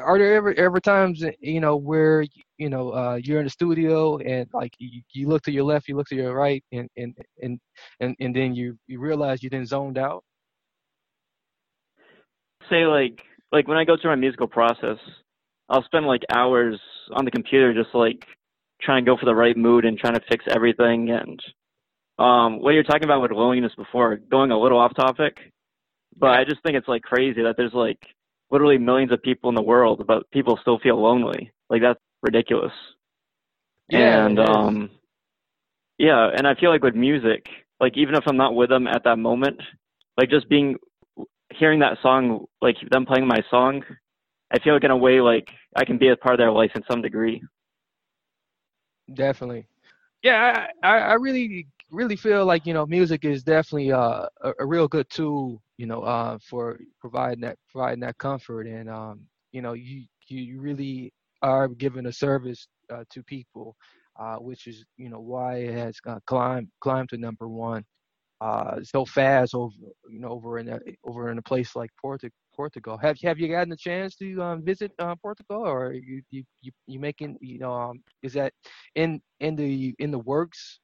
are 0.01 0.19
there 0.19 0.35
ever 0.35 0.55
ever 0.55 0.81
times 0.81 1.25
you 1.41 1.61
know 1.61 1.77
where 1.77 2.25
you 2.59 2.69
know 2.69 2.91
uh 2.91 3.19
you're 3.23 3.41
in 3.41 3.45
the 3.45 3.51
studio 3.51 4.19
and 4.19 4.49
like 4.53 4.73
you, 4.79 5.03
you 5.13 5.29
look 5.29 5.43
to 5.43 5.53
your 5.53 5.65
left, 5.65 5.89
you 5.89 5.97
look 5.97 6.07
to 6.09 6.15
your 6.15 6.35
right, 6.35 6.63
and 6.73 6.89
and 6.97 7.17
and 7.43 7.59
and, 8.01 8.17
and 8.21 8.37
then 8.37 8.55
you 8.55 8.79
you 8.87 9.01
realize 9.01 9.43
you 9.43 9.51
then 9.51 9.67
zoned 9.67 9.99
out. 9.99 10.23
Say 12.71 12.87
like 12.87 13.21
like 13.51 13.69
when 13.69 13.77
I 13.77 13.85
go 13.85 13.97
through 14.01 14.11
my 14.13 14.17
musical 14.17 14.47
process, 14.47 14.99
I'll 15.69 15.85
spend 15.85 16.07
like 16.07 16.23
hours 16.33 16.81
on 17.13 17.25
the 17.25 17.31
computer 17.31 17.75
just 17.75 17.95
like 17.95 18.25
trying 18.81 19.05
to 19.05 19.11
go 19.11 19.17
for 19.17 19.27
the 19.27 19.35
right 19.35 19.57
mood 19.57 19.85
and 19.85 19.99
trying 19.99 20.15
to 20.15 20.23
fix 20.29 20.45
everything. 20.49 21.11
And 21.11 21.41
um, 22.19 22.61
what 22.61 22.73
you're 22.73 22.83
talking 22.85 23.05
about 23.05 23.23
with 23.23 23.33
loneliness 23.33 23.73
before, 23.77 24.17
going 24.17 24.51
a 24.51 24.61
little 24.61 24.79
off 24.79 24.95
topic, 24.95 25.37
but 26.17 26.31
I 26.31 26.45
just 26.45 26.63
think 26.63 26.77
it's 26.77 26.89
like 26.89 27.03
crazy 27.03 27.43
that 27.43 27.55
there's 27.57 27.73
like 27.73 27.99
literally 28.51 28.79
millions 28.79 29.13
of 29.13 29.23
people 29.23 29.49
in 29.49 29.55
the 29.55 29.63
world, 29.63 30.05
but 30.07 30.31
people 30.31 30.59
still 30.61 30.79
feel 30.79 31.01
lonely. 31.01 31.53
Like 31.71 31.83
that's 31.83 32.01
ridiculous. 32.23 32.73
Yeah, 33.89 34.27
and 34.27 34.39
um 34.39 34.91
yeah 35.99 36.31
and 36.37 36.47
i 36.47 36.55
feel 36.55 36.71
like 36.71 36.83
with 36.83 36.95
music 36.95 37.47
like 37.81 37.97
even 37.97 38.15
if 38.15 38.25
i'm 38.27 38.37
not 38.37 38.55
with 38.55 38.69
them 38.69 38.87
at 38.87 39.05
that 39.05 39.17
moment 39.17 39.61
like 40.19 40.29
just 40.29 40.49
being 40.49 40.77
hearing 41.53 41.79
that 41.81 41.97
song 42.03 42.45
like 42.61 42.77
them 42.91 43.07
playing 43.07 43.27
my 43.27 43.41
song 43.51 43.83
i 44.53 44.59
feel 44.59 44.75
like 44.75 44.85
in 44.85 44.91
a 44.91 44.97
way 44.97 45.21
like 45.21 45.47
i 45.77 45.85
can 45.85 45.99
be 45.99 46.09
a 46.09 46.17
part 46.17 46.35
of 46.35 46.39
their 46.39 46.51
life 46.51 46.73
in 46.75 46.83
some 46.91 47.01
degree 47.03 47.41
Definitely. 49.13 49.67
Yeah, 50.23 50.67
I, 50.83 50.99
I 50.99 51.13
really 51.15 51.67
really 51.91 52.17
feel 52.17 52.47
like 52.47 52.67
you 52.67 52.75
know 52.75 52.87
music 52.87 53.25
is 53.25 53.43
definitely 53.45 53.93
uh, 53.93 54.27
a, 54.43 54.53
a 54.61 54.67
real 54.67 54.89
good 54.89 55.09
tool 55.11 55.63
you 55.79 55.87
know 55.87 56.03
uh, 56.03 56.39
for 56.49 56.79
providing 57.01 57.41
that 57.41 57.57
providing 57.71 58.01
that 58.01 58.19
comfort 58.19 58.67
and 58.67 58.89
um, 58.89 59.21
you 59.53 59.63
know 59.63 59.73
you 59.73 60.05
you 60.29 60.61
really 60.61 61.13
are 61.43 61.69
giving 61.69 62.07
a 62.07 62.13
service 62.13 62.67
uh, 62.91 63.05
to 63.11 63.23
people, 63.25 63.77
uh, 64.19 64.37
which 64.37 64.67
is 64.67 64.85
you 64.97 65.11
know 65.11 65.21
why 65.21 65.57
it 65.57 65.75
has 65.75 65.97
uh, 66.07 66.19
climbed 66.27 66.69
climbed 66.81 67.09
to 67.11 67.19
number 67.19 67.49
one 67.49 67.85
uh, 68.41 68.77
so 68.83 69.05
fast 69.05 69.55
over 69.55 69.75
you 70.11 70.21
know 70.21 70.29
over 70.29 70.59
in 70.59 70.69
a, 70.69 70.79
over 71.05 71.31
in 71.31 71.39
a 71.39 71.43
place 71.43 71.77
like 71.77 71.91
Portu- 72.03 72.31
Portugal. 72.55 72.99
Have 72.99 73.19
have 73.23 73.39
you 73.39 73.49
gotten 73.49 73.73
a 73.73 73.77
chance 73.77 74.17
to 74.17 74.43
um, 74.43 74.65
visit 74.65 74.93
uh, 74.99 75.15
Portugal, 75.17 75.63
or 75.63 75.93
you 75.93 76.23
you 76.31 76.45
you, 76.63 76.73
you 76.87 77.01
making 77.01 77.37
you 77.41 77.59
know 77.59 77.73
um, 77.73 78.03
is 78.23 78.33
that 78.35 78.53
in 78.95 79.21
in 79.41 79.57
the 79.57 79.95
in 79.99 80.11
the 80.11 80.19
works? 80.19 80.81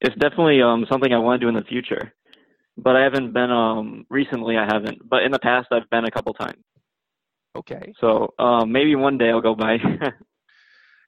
it's 0.00 0.14
definitely 0.16 0.60
um 0.62 0.84
something 0.90 1.12
i 1.12 1.18
want 1.18 1.40
to 1.40 1.44
do 1.44 1.48
in 1.48 1.54
the 1.54 1.62
future 1.62 2.12
but 2.76 2.96
i 2.96 3.02
haven't 3.02 3.32
been 3.32 3.50
um 3.50 4.06
recently 4.10 4.56
i 4.56 4.64
haven't 4.64 5.08
but 5.08 5.22
in 5.22 5.32
the 5.32 5.38
past 5.38 5.68
i've 5.72 5.88
been 5.90 6.04
a 6.04 6.10
couple 6.10 6.32
times 6.34 6.62
Okay. 7.56 7.94
so 8.00 8.34
um 8.38 8.72
maybe 8.72 8.94
one 8.96 9.16
day 9.16 9.30
i'll 9.30 9.40
go 9.40 9.54
by 9.54 9.76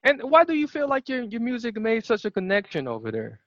And 0.06 0.22
why 0.22 0.44
do 0.44 0.54
you 0.54 0.68
feel 0.68 0.88
like 0.88 1.08
your 1.08 1.22
your 1.24 1.40
music 1.40 1.76
made 1.76 2.04
such 2.04 2.24
a 2.24 2.30
connection 2.30 2.86
over 2.86 3.10
there? 3.10 3.40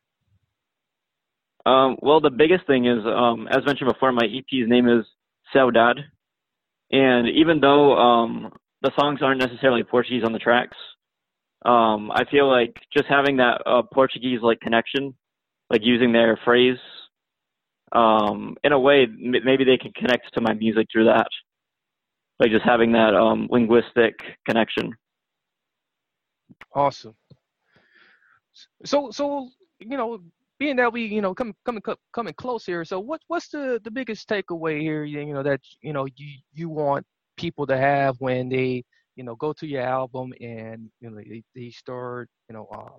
Um, 1.65 1.97
well, 2.01 2.19
the 2.19 2.29
biggest 2.29 2.67
thing 2.67 2.85
is, 2.85 2.99
um, 3.05 3.47
as 3.47 3.65
mentioned 3.65 3.91
before, 3.93 4.11
my 4.11 4.25
EP's 4.25 4.67
name 4.67 4.89
is 4.89 5.05
Saudade, 5.55 5.99
and 6.91 7.29
even 7.29 7.61
though 7.61 7.97
um, 7.97 8.51
the 8.81 8.91
songs 8.99 9.21
aren't 9.21 9.39
necessarily 9.39 9.83
Portuguese 9.83 10.23
on 10.25 10.33
the 10.33 10.39
tracks, 10.39 10.77
um, 11.65 12.11
I 12.11 12.25
feel 12.29 12.49
like 12.49 12.75
just 12.91 13.07
having 13.07 13.37
that 13.37 13.61
uh, 13.65 13.83
Portuguese 13.93 14.39
like 14.41 14.59
connection, 14.59 15.13
like 15.69 15.81
using 15.83 16.11
their 16.11 16.37
phrase, 16.43 16.77
um, 17.93 18.55
in 18.63 18.71
a 18.71 18.79
way, 18.79 19.07
maybe 19.07 19.63
they 19.63 19.77
can 19.77 19.91
connect 19.93 20.33
to 20.33 20.41
my 20.41 20.53
music 20.53 20.87
through 20.91 21.05
that, 21.05 21.27
like 22.39 22.51
just 22.51 22.65
having 22.65 22.91
that 22.93 23.15
um, 23.15 23.47
linguistic 23.51 24.15
connection. 24.47 24.91
Awesome. 26.73 27.15
So 28.85 29.11
so 29.11 29.49
you 29.79 29.97
know, 29.97 30.19
being 30.59 30.75
that 30.77 30.91
we 30.91 31.05
you 31.05 31.21
know 31.21 31.33
come 31.33 31.53
coming 31.65 31.81
coming 32.13 32.33
close 32.35 32.65
here. 32.65 32.83
So 32.83 32.99
what 32.99 33.21
what's 33.27 33.49
the 33.49 33.79
the 33.83 33.91
biggest 33.91 34.27
takeaway 34.29 34.81
here? 34.81 35.03
You 35.03 35.21
you 35.21 35.33
know 35.33 35.43
that 35.43 35.61
you 35.81 35.93
know 35.93 36.05
you 36.15 36.37
you 36.53 36.69
want 36.69 37.05
people 37.37 37.65
to 37.67 37.77
have 37.77 38.15
when 38.19 38.49
they 38.49 38.83
you 39.15 39.23
know 39.23 39.35
go 39.35 39.53
to 39.53 39.65
your 39.67 39.81
album 39.81 40.33
and 40.41 40.89
you 40.99 41.09
know 41.09 41.17
they, 41.17 41.43
they 41.55 41.69
start 41.69 42.29
you 42.49 42.55
know 42.55 42.67
uh, 42.73 42.97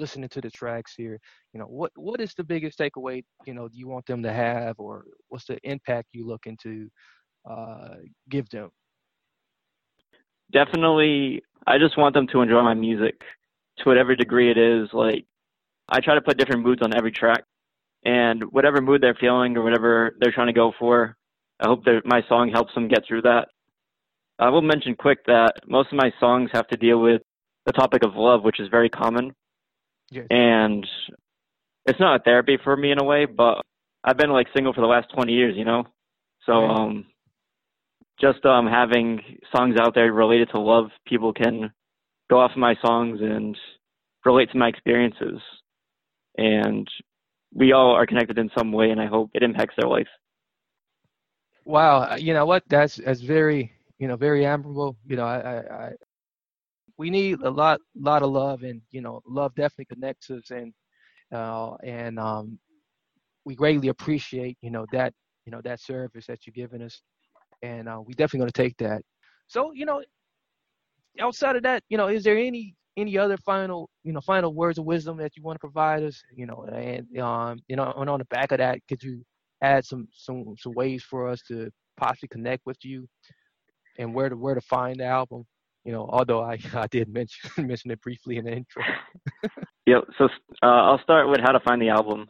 listening 0.00 0.28
to 0.30 0.40
the 0.40 0.50
tracks 0.50 0.94
here. 0.96 1.18
You 1.52 1.60
know 1.60 1.66
what 1.66 1.92
what 1.96 2.20
is 2.20 2.34
the 2.34 2.44
biggest 2.44 2.78
takeaway 2.78 3.22
you 3.46 3.54
know 3.54 3.68
do 3.68 3.78
you 3.78 3.88
want 3.88 4.06
them 4.06 4.22
to 4.22 4.32
have, 4.32 4.76
or 4.78 5.04
what's 5.28 5.46
the 5.46 5.58
impact 5.62 6.08
you 6.12 6.26
looking 6.26 6.56
to 6.62 6.88
uh, 7.48 7.94
give 8.28 8.48
them? 8.50 8.70
definitely 10.52 11.40
i 11.68 11.78
just 11.78 11.96
want 11.96 12.12
them 12.12 12.26
to 12.26 12.40
enjoy 12.40 12.60
my 12.60 12.74
music 12.74 13.20
to 13.78 13.84
whatever 13.84 14.16
degree 14.16 14.50
it 14.50 14.58
is 14.58 14.88
like 14.92 15.24
i 15.90 16.00
try 16.00 16.12
to 16.12 16.20
put 16.20 16.36
different 16.36 16.64
moods 16.64 16.82
on 16.82 16.92
every 16.96 17.12
track 17.12 17.44
and 18.04 18.42
whatever 18.52 18.80
mood 18.80 19.02
they're 19.02 19.16
feeling 19.20 19.56
or 19.56 19.62
whatever 19.62 20.16
they're 20.20 20.32
trying 20.32 20.46
to 20.46 20.52
go 20.52 20.72
for, 20.78 21.16
I 21.60 21.68
hope 21.68 21.84
that 21.84 22.02
my 22.04 22.22
song 22.28 22.50
helps 22.50 22.74
them 22.74 22.88
get 22.88 23.04
through 23.06 23.22
that. 23.22 23.48
I 24.38 24.48
will 24.48 24.62
mention 24.62 24.94
quick 24.94 25.18
that 25.26 25.52
most 25.66 25.92
of 25.92 25.98
my 25.98 26.12
songs 26.18 26.50
have 26.52 26.66
to 26.68 26.76
deal 26.76 27.00
with 27.00 27.20
the 27.66 27.72
topic 27.72 28.02
of 28.02 28.14
love, 28.14 28.42
which 28.42 28.58
is 28.58 28.68
very 28.68 28.88
common. 28.88 29.32
Yes. 30.10 30.26
And 30.30 30.86
it's 31.86 32.00
not 32.00 32.20
a 32.20 32.22
therapy 32.24 32.58
for 32.62 32.76
me 32.76 32.92
in 32.92 33.00
a 33.00 33.04
way, 33.04 33.26
but 33.26 33.62
I've 34.04 34.16
been 34.16 34.30
like 34.30 34.48
single 34.54 34.72
for 34.72 34.80
the 34.80 34.86
last 34.86 35.08
20 35.14 35.32
years, 35.32 35.54
you 35.56 35.64
know? 35.64 35.84
So, 36.46 36.52
Right. 36.52 36.78
um, 36.78 37.06
just, 38.20 38.44
um, 38.44 38.66
having 38.66 39.20
songs 39.54 39.76
out 39.80 39.94
there 39.94 40.12
related 40.12 40.50
to 40.50 40.60
love, 40.60 40.90
people 41.06 41.32
can 41.32 41.72
go 42.28 42.40
off 42.40 42.52
of 42.52 42.58
my 42.58 42.74
songs 42.84 43.20
and 43.22 43.56
relate 44.24 44.50
to 44.52 44.58
my 44.58 44.68
experiences. 44.68 45.40
And 46.36 46.88
we 47.54 47.72
all 47.72 47.92
are 47.92 48.06
connected 48.06 48.38
in 48.38 48.50
some 48.56 48.72
way, 48.72 48.90
and 48.90 49.00
I 49.00 49.06
hope 49.06 49.30
it 49.34 49.42
impacts 49.42 49.74
their 49.76 49.88
life. 49.88 50.08
Wow, 51.64 52.16
you 52.16 52.32
know 52.32 52.46
what? 52.46 52.64
That's 52.68 52.96
that's 52.96 53.20
very 53.20 53.72
you 53.98 54.08
know 54.08 54.16
very 54.16 54.46
admirable. 54.46 54.96
You 55.06 55.16
know, 55.16 55.24
I, 55.24 55.38
I, 55.38 55.86
I 55.86 55.92
we 57.00 57.08
need 57.08 57.40
a 57.40 57.50
lot 57.50 57.80
lot 57.98 58.22
of 58.22 58.30
love, 58.30 58.62
and 58.62 58.82
you 58.90 59.00
know, 59.00 59.22
love 59.26 59.54
definitely 59.54 59.86
connects 59.86 60.28
us, 60.30 60.50
and 60.50 60.70
uh, 61.32 61.74
and 61.82 62.18
um, 62.18 62.58
we 63.46 63.54
greatly 63.54 63.88
appreciate 63.88 64.58
you 64.60 64.70
know 64.70 64.84
that 64.92 65.14
you 65.46 65.50
know 65.50 65.62
that 65.62 65.80
service 65.80 66.26
that 66.26 66.46
you're 66.46 66.52
giving 66.52 66.82
us, 66.82 67.00
and 67.62 67.88
uh, 67.88 67.98
we 68.06 68.12
definitely 68.12 68.40
going 68.40 68.52
to 68.52 68.62
take 68.62 68.76
that. 68.76 69.00
So 69.46 69.72
you 69.72 69.86
know, 69.86 70.02
outside 71.18 71.56
of 71.56 71.62
that, 71.62 71.82
you 71.88 71.96
know, 71.96 72.08
is 72.08 72.22
there 72.22 72.36
any 72.36 72.74
any 72.98 73.16
other 73.16 73.38
final 73.38 73.88
you 74.04 74.12
know 74.12 74.20
final 74.20 74.52
words 74.52 74.76
of 74.76 74.84
wisdom 74.84 75.16
that 75.16 75.34
you 75.38 75.42
want 75.42 75.56
to 75.56 75.60
provide 75.60 76.02
us? 76.02 76.22
You 76.36 76.44
know, 76.44 76.68
and 76.70 77.18
um, 77.18 77.60
you 77.66 77.76
know, 77.76 77.94
and 77.96 78.10
on 78.10 78.18
the 78.18 78.26
back 78.26 78.52
of 78.52 78.58
that, 78.58 78.78
could 78.90 79.02
you 79.02 79.22
add 79.62 79.86
some 79.86 80.06
some 80.12 80.54
some 80.58 80.74
ways 80.74 81.02
for 81.02 81.28
us 81.28 81.40
to 81.48 81.70
possibly 81.96 82.28
connect 82.28 82.66
with 82.66 82.76
you 82.82 83.08
and 83.98 84.14
where 84.14 84.28
to 84.28 84.36
where 84.36 84.54
to 84.54 84.60
find 84.60 85.00
the 85.00 85.04
album 85.06 85.46
you 85.84 85.92
know 85.92 86.08
although 86.10 86.42
i 86.42 86.58
i 86.74 86.86
did 86.88 87.08
mention 87.12 87.50
mention 87.66 87.90
it 87.90 88.00
briefly 88.00 88.36
in 88.36 88.44
the 88.44 88.52
intro 88.52 88.82
Yep. 89.90 90.04
So 90.18 90.24
uh, 90.62 90.66
I'll 90.66 91.02
start 91.02 91.28
with 91.28 91.40
how 91.42 91.50
to 91.50 91.60
find 91.60 91.82
the 91.82 91.88
album. 91.88 92.28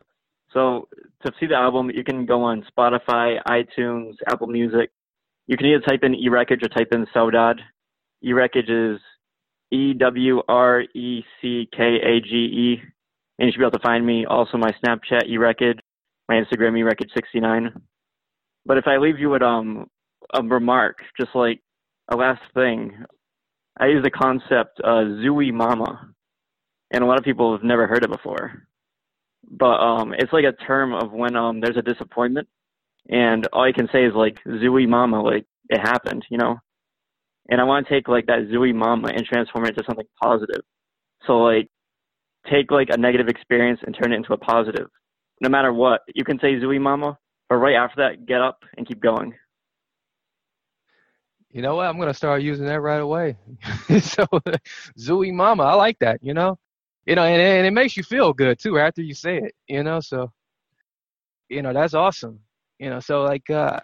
So 0.53 0.89
to 1.25 1.33
see 1.39 1.47
the 1.47 1.57
album, 1.57 1.91
you 1.91 2.03
can 2.03 2.25
go 2.25 2.43
on 2.43 2.65
Spotify, 2.75 3.37
iTunes, 3.47 4.15
Apple 4.29 4.47
Music. 4.47 4.91
You 5.47 5.59
can 5.59 5.67
either 5.67 5.83
type 5.83 6.01
in 6.03 6.15
eWreckage 6.15 6.65
or 6.65 6.69
type 6.69 6.89
in 6.93 7.07
Saudade. 7.15 7.61
eWreckage 8.25 8.95
is 8.95 9.01
E 9.71 9.93
W 9.93 10.41
R 10.49 10.83
E 10.95 11.23
C 11.41 11.69
K 11.77 11.83
A 12.03 12.21
G 12.21 12.31
E, 12.31 12.83
and 13.39 13.47
you 13.47 13.53
should 13.53 13.59
be 13.59 13.65
able 13.65 13.79
to 13.79 13.83
find 13.83 14.07
me. 14.07 14.25
Also, 14.25 14.57
my 14.57 14.71
Snapchat 14.83 15.29
eWreckage, 15.31 15.79
my 16.29 16.37
Instagram 16.37 16.73
eWreckage69. 16.83 17.79
But 18.65 18.79
if 18.79 18.87
I 18.87 18.97
leave 18.97 19.19
you 19.19 19.29
with 19.29 19.43
um 19.43 19.87
a 20.33 20.43
remark, 20.43 20.99
just 21.19 21.35
like 21.35 21.61
a 22.11 22.17
last 22.17 22.43
thing, 22.55 23.05
I 23.79 23.87
use 23.87 24.03
the 24.03 24.11
concept 24.11 24.81
uh, 24.83 25.05
Zooey 25.23 25.53
Mama 25.53 26.11
and 26.91 27.05
a 27.05 27.07
lot 27.07 27.19
of 27.19 27.25
people 27.25 27.53
have 27.53 27.63
never 27.63 27.87
heard 27.87 28.05
it 28.05 28.11
before. 28.11 28.67
But 29.49 29.81
um, 29.81 30.15
it's 30.17 30.33
like 30.33 30.45
a 30.45 30.53
term 30.65 30.93
of 30.93 31.13
when 31.13 31.37
um, 31.37 31.61
there's 31.61 31.77
a 31.77 31.83
disappointment, 31.83 32.49
and 33.09 33.47
all 33.53 33.67
you 33.67 33.75
can 33.75 33.89
say 33.93 34.05
is 34.05 34.15
like 34.15 34.39
"zooey 34.47 34.89
mama," 34.89 35.23
like 35.23 35.47
it 35.69 35.81
happened, 35.81 36.25
you 36.31 36.39
know. 36.39 36.57
And 37.49 37.61
I 37.61 37.65
want 37.65 37.87
to 37.87 37.93
take 37.93 38.07
like 38.07 38.27
that 38.27 38.49
"zooey 38.53 38.75
mama" 38.75 39.09
and 39.09 39.25
transform 39.25 39.65
it 39.65 39.71
into 39.71 39.85
something 39.87 40.07
positive. 40.23 40.63
So 41.27 41.39
like, 41.39 41.69
take 42.51 42.71
like 42.71 42.89
a 42.91 42.99
negative 42.99 43.29
experience 43.29 43.81
and 43.85 43.97
turn 44.01 44.13
it 44.13 44.17
into 44.17 44.35
a 44.35 44.39
positive. 44.39 44.89
No 45.41 45.49
matter 45.49 45.73
what, 45.73 46.03
you 46.15 46.25
can 46.25 46.39
say 46.39 46.55
"zooey 46.57 46.81
mama," 46.81 47.19
but 47.49 47.57
right 47.57 47.77
after 47.77 48.03
that, 48.03 48.27
get 48.27 48.41
up 48.41 48.59
and 48.77 48.87
keep 48.87 49.01
going. 49.01 49.35
You 51.53 51.63
know 51.63 51.77
what? 51.77 51.87
I'm 51.87 51.97
to 52.01 52.15
start 52.15 52.43
using 52.43 52.67
that 52.67 52.81
right 52.81 53.01
away. 53.01 53.37
So 54.01 54.25
zooey 54.99 55.33
mama 55.33 55.65
i 55.65 55.75
like 55.75 55.99
that 56.01 56.21
you 56.23 56.35
know? 56.35 56.59
You 57.07 57.15
know 57.17 57.25
and, 57.25 57.41
and 57.41 57.67
it 57.67 57.73
makes 57.73 57.97
you 57.97 58.03
feel 58.03 58.33
good 58.33 58.59
too 58.59 58.79
after 58.79 59.03
you 59.03 59.15
say 59.15 59.39
it 59.39 59.55
you 59.69 59.83
know? 59.83 60.01
So 60.01 60.31
you 61.49 61.63
know 61.63 61.73
that's 61.73 61.95
awesome 61.95 62.41
you 62.79 62.91
know? 62.91 63.01
So 63.01 63.23
like 63.23 63.49
uh 63.51 63.79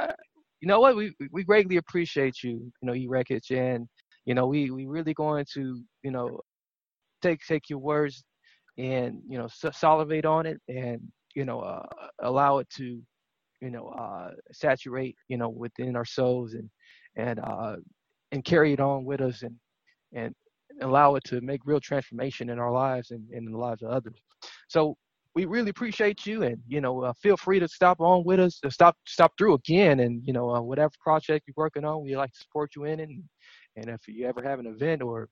you 0.60 0.68
know 0.68 0.80
what? 0.80 0.96
We 0.96 1.14
we 1.32 1.44
greatly 1.44 1.76
appreciate 1.76 2.42
you 2.42 2.50
you 2.80 2.86
know 2.86 2.94
e 2.94 3.06
wreckage 3.08 3.50
and 3.50 3.86
you 4.24 4.34
know 4.34 4.46
we 4.46 4.70
we 4.70 4.86
really 4.86 5.14
going 5.14 5.44
to 5.54 5.82
you 6.02 6.10
know 6.10 6.40
take 7.22 7.40
take 7.46 7.68
your 7.70 7.78
words 7.78 8.24
and 8.78 9.20
you 9.28 9.38
know 9.38 9.48
salivate 9.72 10.24
on 10.24 10.46
it 10.46 10.58
and 10.68 11.00
you 11.34 11.44
know 11.44 11.60
uh 11.60 11.84
allow 12.22 12.58
it 12.58 12.68
to 12.76 13.00
you 13.60 13.70
know 13.70 13.88
uh 13.88 14.30
saturate 14.52 15.16
you 15.28 15.36
know 15.36 15.48
within 15.48 15.96
our 15.96 16.04
souls 16.04 16.54
and 16.54 16.68
and 17.16 17.38
uh 17.40 17.76
and 18.32 18.44
carry 18.44 18.72
it 18.72 18.80
on 18.80 19.04
with 19.04 19.20
us 19.20 19.42
and 19.42 19.54
and 20.12 20.34
allow 20.82 21.14
it 21.14 21.24
to 21.24 21.40
make 21.40 21.60
real 21.64 21.80
transformation 21.80 22.50
in 22.50 22.58
our 22.58 22.70
lives 22.70 23.10
and, 23.10 23.28
and 23.30 23.46
in 23.46 23.52
the 23.52 23.58
lives 23.58 23.82
of 23.82 23.90
others. 23.90 24.18
So 24.68 24.96
we 25.34 25.44
really 25.44 25.70
appreciate 25.70 26.24
you 26.24 26.44
and 26.44 26.58
you 26.66 26.80
know 26.80 27.04
uh, 27.04 27.12
feel 27.22 27.36
free 27.36 27.60
to 27.60 27.68
stop 27.68 28.00
on 28.00 28.24
with 28.24 28.40
us 28.40 28.58
to 28.60 28.70
stop 28.70 28.96
stop 29.06 29.32
through 29.36 29.54
again 29.54 30.00
and 30.00 30.22
you 30.24 30.32
know 30.32 30.48
uh, 30.50 30.60
whatever 30.60 30.92
project 30.98 31.44
you're 31.46 31.54
working 31.58 31.84
on 31.84 32.02
we 32.02 32.16
like 32.16 32.32
to 32.32 32.38
support 32.38 32.70
you 32.74 32.84
in 32.84 33.00
it. 33.00 33.08
And, 33.08 33.22
and 33.76 33.88
if 33.90 34.08
you 34.08 34.26
ever 34.26 34.42
have 34.42 34.58
an 34.58 34.66
event 34.66 35.02
or 35.02 35.28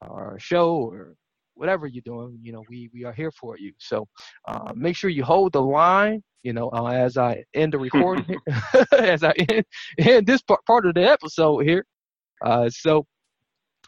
or 0.00 0.36
a 0.36 0.40
show 0.40 0.74
or 0.74 1.14
whatever 1.54 1.86
you're 1.86 2.02
doing 2.04 2.38
you 2.42 2.52
know 2.52 2.62
we 2.68 2.90
we 2.92 3.04
are 3.04 3.12
here 3.12 3.30
for 3.30 3.56
you 3.58 3.72
so 3.78 4.06
uh, 4.48 4.72
make 4.74 4.96
sure 4.96 5.10
you 5.10 5.24
hold 5.24 5.52
the 5.52 5.60
line 5.60 6.22
you 6.42 6.52
know 6.52 6.68
uh, 6.70 6.86
as 6.86 7.16
i 7.16 7.42
end 7.54 7.72
the 7.72 7.78
recording 7.78 8.36
as 8.98 9.22
i 9.22 9.32
end, 9.50 9.64
end 9.98 10.26
this 10.26 10.42
part, 10.42 10.64
part 10.66 10.86
of 10.86 10.94
the 10.94 11.04
episode 11.08 11.60
here 11.60 11.84
uh, 12.44 12.68
so 12.68 13.06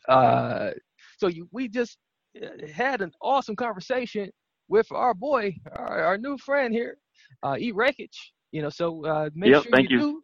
uh, 0.08 0.70
so 1.18 1.28
you, 1.28 1.48
we 1.52 1.68
just 1.68 1.98
uh, 2.42 2.66
had 2.72 3.00
an 3.00 3.10
awesome 3.20 3.56
conversation 3.56 4.30
with 4.68 4.90
our 4.92 5.14
boy, 5.14 5.54
our, 5.76 6.04
our 6.04 6.18
new 6.18 6.36
friend 6.38 6.74
here, 6.74 6.98
uh, 7.42 7.56
E 7.58 7.72
Wreckage. 7.72 8.32
You 8.52 8.62
know, 8.62 8.70
so 8.70 9.04
uh, 9.04 9.30
make 9.34 9.52
Yep, 9.52 9.64
sure 9.64 9.80
you, 9.80 9.88
you. 9.90 9.98
do 9.98 10.22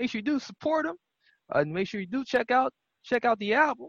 make 0.00 0.10
sure 0.10 0.18
you 0.18 0.24
do 0.24 0.38
support 0.38 0.86
him. 0.86 0.96
Uh, 1.54 1.60
and 1.60 1.72
make 1.72 1.88
sure 1.88 2.00
you 2.00 2.06
do 2.06 2.24
check 2.24 2.50
out 2.50 2.72
check 3.04 3.24
out 3.24 3.38
the 3.38 3.54
album. 3.54 3.88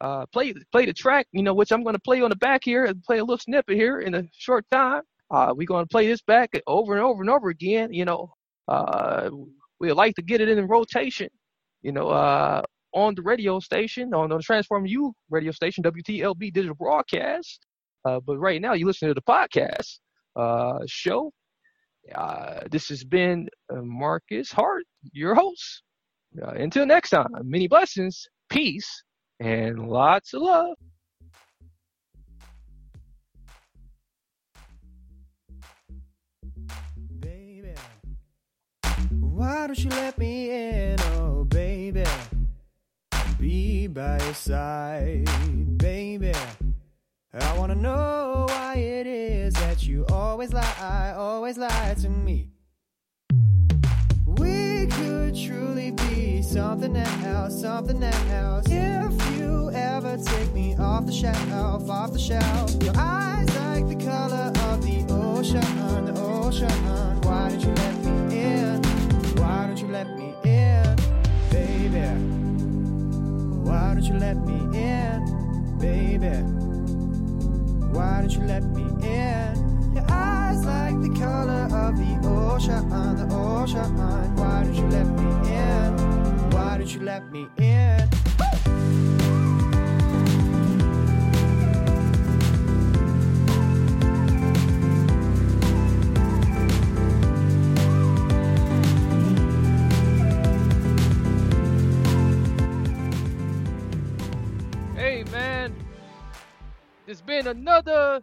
Uh, 0.00 0.26
play 0.26 0.52
play 0.72 0.84
the 0.84 0.92
track, 0.92 1.26
you 1.32 1.42
know, 1.42 1.54
which 1.54 1.72
I'm 1.72 1.82
going 1.82 1.94
to 1.94 2.00
play 2.00 2.20
on 2.20 2.30
the 2.30 2.36
back 2.36 2.62
here 2.64 2.84
and 2.84 3.02
play 3.02 3.18
a 3.18 3.24
little 3.24 3.38
snippet 3.38 3.76
here 3.76 4.00
in 4.00 4.14
a 4.14 4.24
short 4.36 4.66
time. 4.70 5.02
Uh, 5.30 5.54
we're 5.56 5.66
going 5.66 5.84
to 5.84 5.88
play 5.88 6.06
this 6.06 6.22
back 6.22 6.50
over 6.66 6.94
and 6.94 7.02
over 7.02 7.22
and 7.22 7.30
over 7.30 7.48
again. 7.48 7.92
You 7.92 8.04
know, 8.04 8.32
uh, 8.68 9.30
we 9.80 9.92
like 9.92 10.14
to 10.16 10.22
get 10.22 10.40
it 10.40 10.48
in 10.48 10.66
rotation. 10.66 11.28
You 11.82 11.92
know, 11.92 12.08
uh, 12.08 12.62
on 12.92 13.14
the 13.14 13.22
radio 13.22 13.58
station, 13.60 14.12
on 14.14 14.30
the 14.30 14.38
Transform 14.38 14.86
U 14.86 15.14
radio 15.30 15.52
station, 15.52 15.84
WTLB 15.84 16.52
digital 16.52 16.74
broadcast. 16.74 17.60
Uh, 18.04 18.20
but 18.20 18.38
right 18.38 18.60
now, 18.60 18.74
you 18.74 18.86
listen 18.86 19.08
to 19.08 19.14
the 19.14 19.22
podcast 19.22 19.98
uh, 20.36 20.78
show. 20.86 21.32
Uh, 22.14 22.60
this 22.70 22.88
has 22.88 23.02
been 23.02 23.48
uh, 23.72 23.82
Marcus 23.82 24.52
Hart, 24.52 24.84
your 25.12 25.34
host. 25.34 25.82
Uh, 26.40 26.50
until 26.50 26.86
next 26.86 27.10
time, 27.10 27.28
many 27.42 27.66
blessings, 27.66 28.26
peace, 28.48 29.02
and 29.40 29.88
lots 29.88 30.32
of 30.34 30.42
love. 30.42 30.76
Baby, 37.20 37.74
why 39.20 39.66
don't 39.66 39.78
you 39.78 39.90
let 39.90 40.16
me 40.18 40.50
in, 40.50 41.00
oh 41.16 41.44
baby? 41.44 42.04
Be 43.38 43.86
by 43.86 44.18
your 44.24 44.34
side, 44.34 45.28
baby. 45.78 46.32
I 47.34 47.58
wanna 47.58 47.74
know 47.74 48.46
why 48.48 48.76
it 48.76 49.06
is 49.06 49.52
that 49.54 49.86
you 49.86 50.06
always 50.06 50.52
lie, 50.52 51.14
always 51.16 51.58
lie 51.58 51.94
to 52.00 52.08
me. 52.08 52.55
Truly 55.44 55.90
be 55.90 56.40
something 56.40 56.96
else, 56.96 57.60
something 57.60 58.02
else. 58.02 58.64
If 58.70 59.38
you 59.38 59.70
ever 59.70 60.16
take 60.16 60.50
me 60.54 60.74
off 60.78 61.04
the 61.04 61.12
shelf, 61.12 61.90
off 61.90 62.14
the 62.14 62.18
shelf. 62.18 62.82
Your 62.82 62.94
eyes 62.96 63.54
like 63.56 63.86
the 63.86 64.02
color 64.02 64.50
of 64.70 64.82
the 64.82 65.04
ocean, 65.12 65.62
on 65.80 66.06
the 66.06 66.18
ocean. 66.18 66.70
Why 67.20 67.50
don't 67.50 67.60
you 67.60 67.70
let 67.74 67.94
me 68.02 68.38
in? 68.38 68.82
Why 69.36 69.66
don't 69.66 69.76
you 69.76 69.88
let 69.88 70.08
me 70.16 70.34
in, 70.42 70.96
baby? 71.50 72.06
Why 73.68 73.92
don't 73.92 74.04
you 74.04 74.18
let 74.18 74.38
me 74.38 74.78
in, 74.78 75.78
baby? 75.78 76.34
Why 77.92 78.20
don't 78.22 78.30
you 78.30 78.42
let 78.44 78.64
me 78.64 78.84
in? 79.06 79.92
Your 79.94 80.06
eyes 80.08 80.64
like 80.64 80.98
the 81.02 81.14
color 81.20 81.68
of 81.72 81.98
the 81.98 82.26
ocean, 82.26 82.88
the 82.88 83.24
ocean 83.24 83.35
all 83.66 83.72
shine. 83.72 84.36
Why 84.36 84.64
did 84.64 84.76
you 84.76 84.86
let 84.88 85.06
me 85.06 85.50
in? 85.50 86.50
Why 86.50 86.78
did 86.78 86.92
you 86.92 87.00
let 87.00 87.30
me 87.32 87.48
in? 87.56 88.08
Hey 104.94 105.24
man, 105.32 105.74
it's 107.06 107.20
been 107.20 107.46
another 107.46 108.22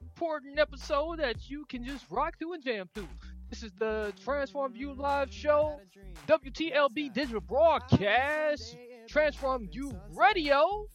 important 0.00 0.58
episode 0.58 1.18
that 1.18 1.50
you 1.50 1.64
can 1.66 1.84
just 1.84 2.04
rock 2.10 2.38
to 2.40 2.52
and 2.52 2.62
jam 2.62 2.88
to. 2.94 3.06
This 3.52 3.64
is 3.64 3.72
the 3.78 4.14
Transform 4.24 4.72
View 4.72 4.94
Live 4.94 5.30
Show, 5.30 5.78
WTLB 6.26 7.12
Digital 7.12 7.42
Broadcast, 7.42 8.78
Transform 9.06 9.68
View 9.68 9.92
Radio. 10.14 10.86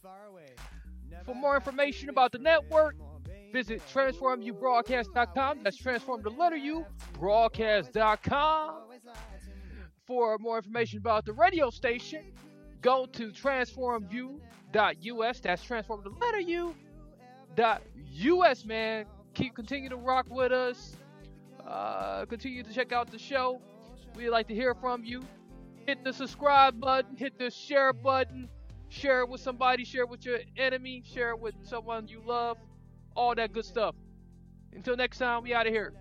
For 1.24 1.36
more 1.36 1.54
information 1.54 2.08
about 2.08 2.32
the 2.32 2.38
network, 2.38 2.96
visit 3.52 3.80
transformubroadcast.com. 3.94 5.60
That's 5.62 5.76
transform 5.76 6.22
the 6.22 6.30
letter 6.30 6.56
U, 6.56 6.84
broadcast.com. 7.12 8.74
For 10.04 10.36
more 10.38 10.56
information 10.56 10.98
about 10.98 11.26
the 11.26 11.34
radio 11.34 11.70
station, 11.70 12.32
go 12.82 13.06
to 13.06 13.30
transformu.us. 13.30 15.40
That's 15.40 15.62
transform 15.62 16.02
the 16.02 16.10
letter 16.10 16.40
U 16.40 16.74
dot 17.54 17.82
us, 18.20 18.64
man. 18.64 19.04
Keep 19.34 19.54
continue 19.54 19.90
to 19.90 19.96
rock 19.96 20.26
with 20.28 20.50
us. 20.50 20.96
Uh, 21.66 22.24
continue 22.26 22.62
to 22.62 22.72
check 22.72 22.92
out 22.92 23.10
the 23.10 23.18
show. 23.18 23.60
We'd 24.14 24.30
like 24.30 24.48
to 24.48 24.54
hear 24.54 24.74
from 24.74 25.04
you. 25.04 25.22
Hit 25.86 26.04
the 26.04 26.12
subscribe 26.12 26.80
button, 26.80 27.16
hit 27.16 27.38
the 27.38 27.50
share 27.50 27.92
button, 27.92 28.48
share 28.88 29.20
it 29.20 29.28
with 29.28 29.40
somebody, 29.40 29.84
share 29.84 30.02
it 30.02 30.08
with 30.08 30.24
your 30.24 30.38
enemy, 30.56 31.02
share 31.06 31.30
it 31.30 31.40
with 31.40 31.54
someone 31.62 32.08
you 32.08 32.20
love, 32.24 32.58
all 33.14 33.34
that 33.34 33.52
good 33.52 33.64
stuff. 33.64 33.94
Until 34.72 34.96
next 34.96 35.18
time, 35.18 35.42
we 35.42 35.54
out 35.54 35.66
of 35.66 35.72
here. 35.72 35.92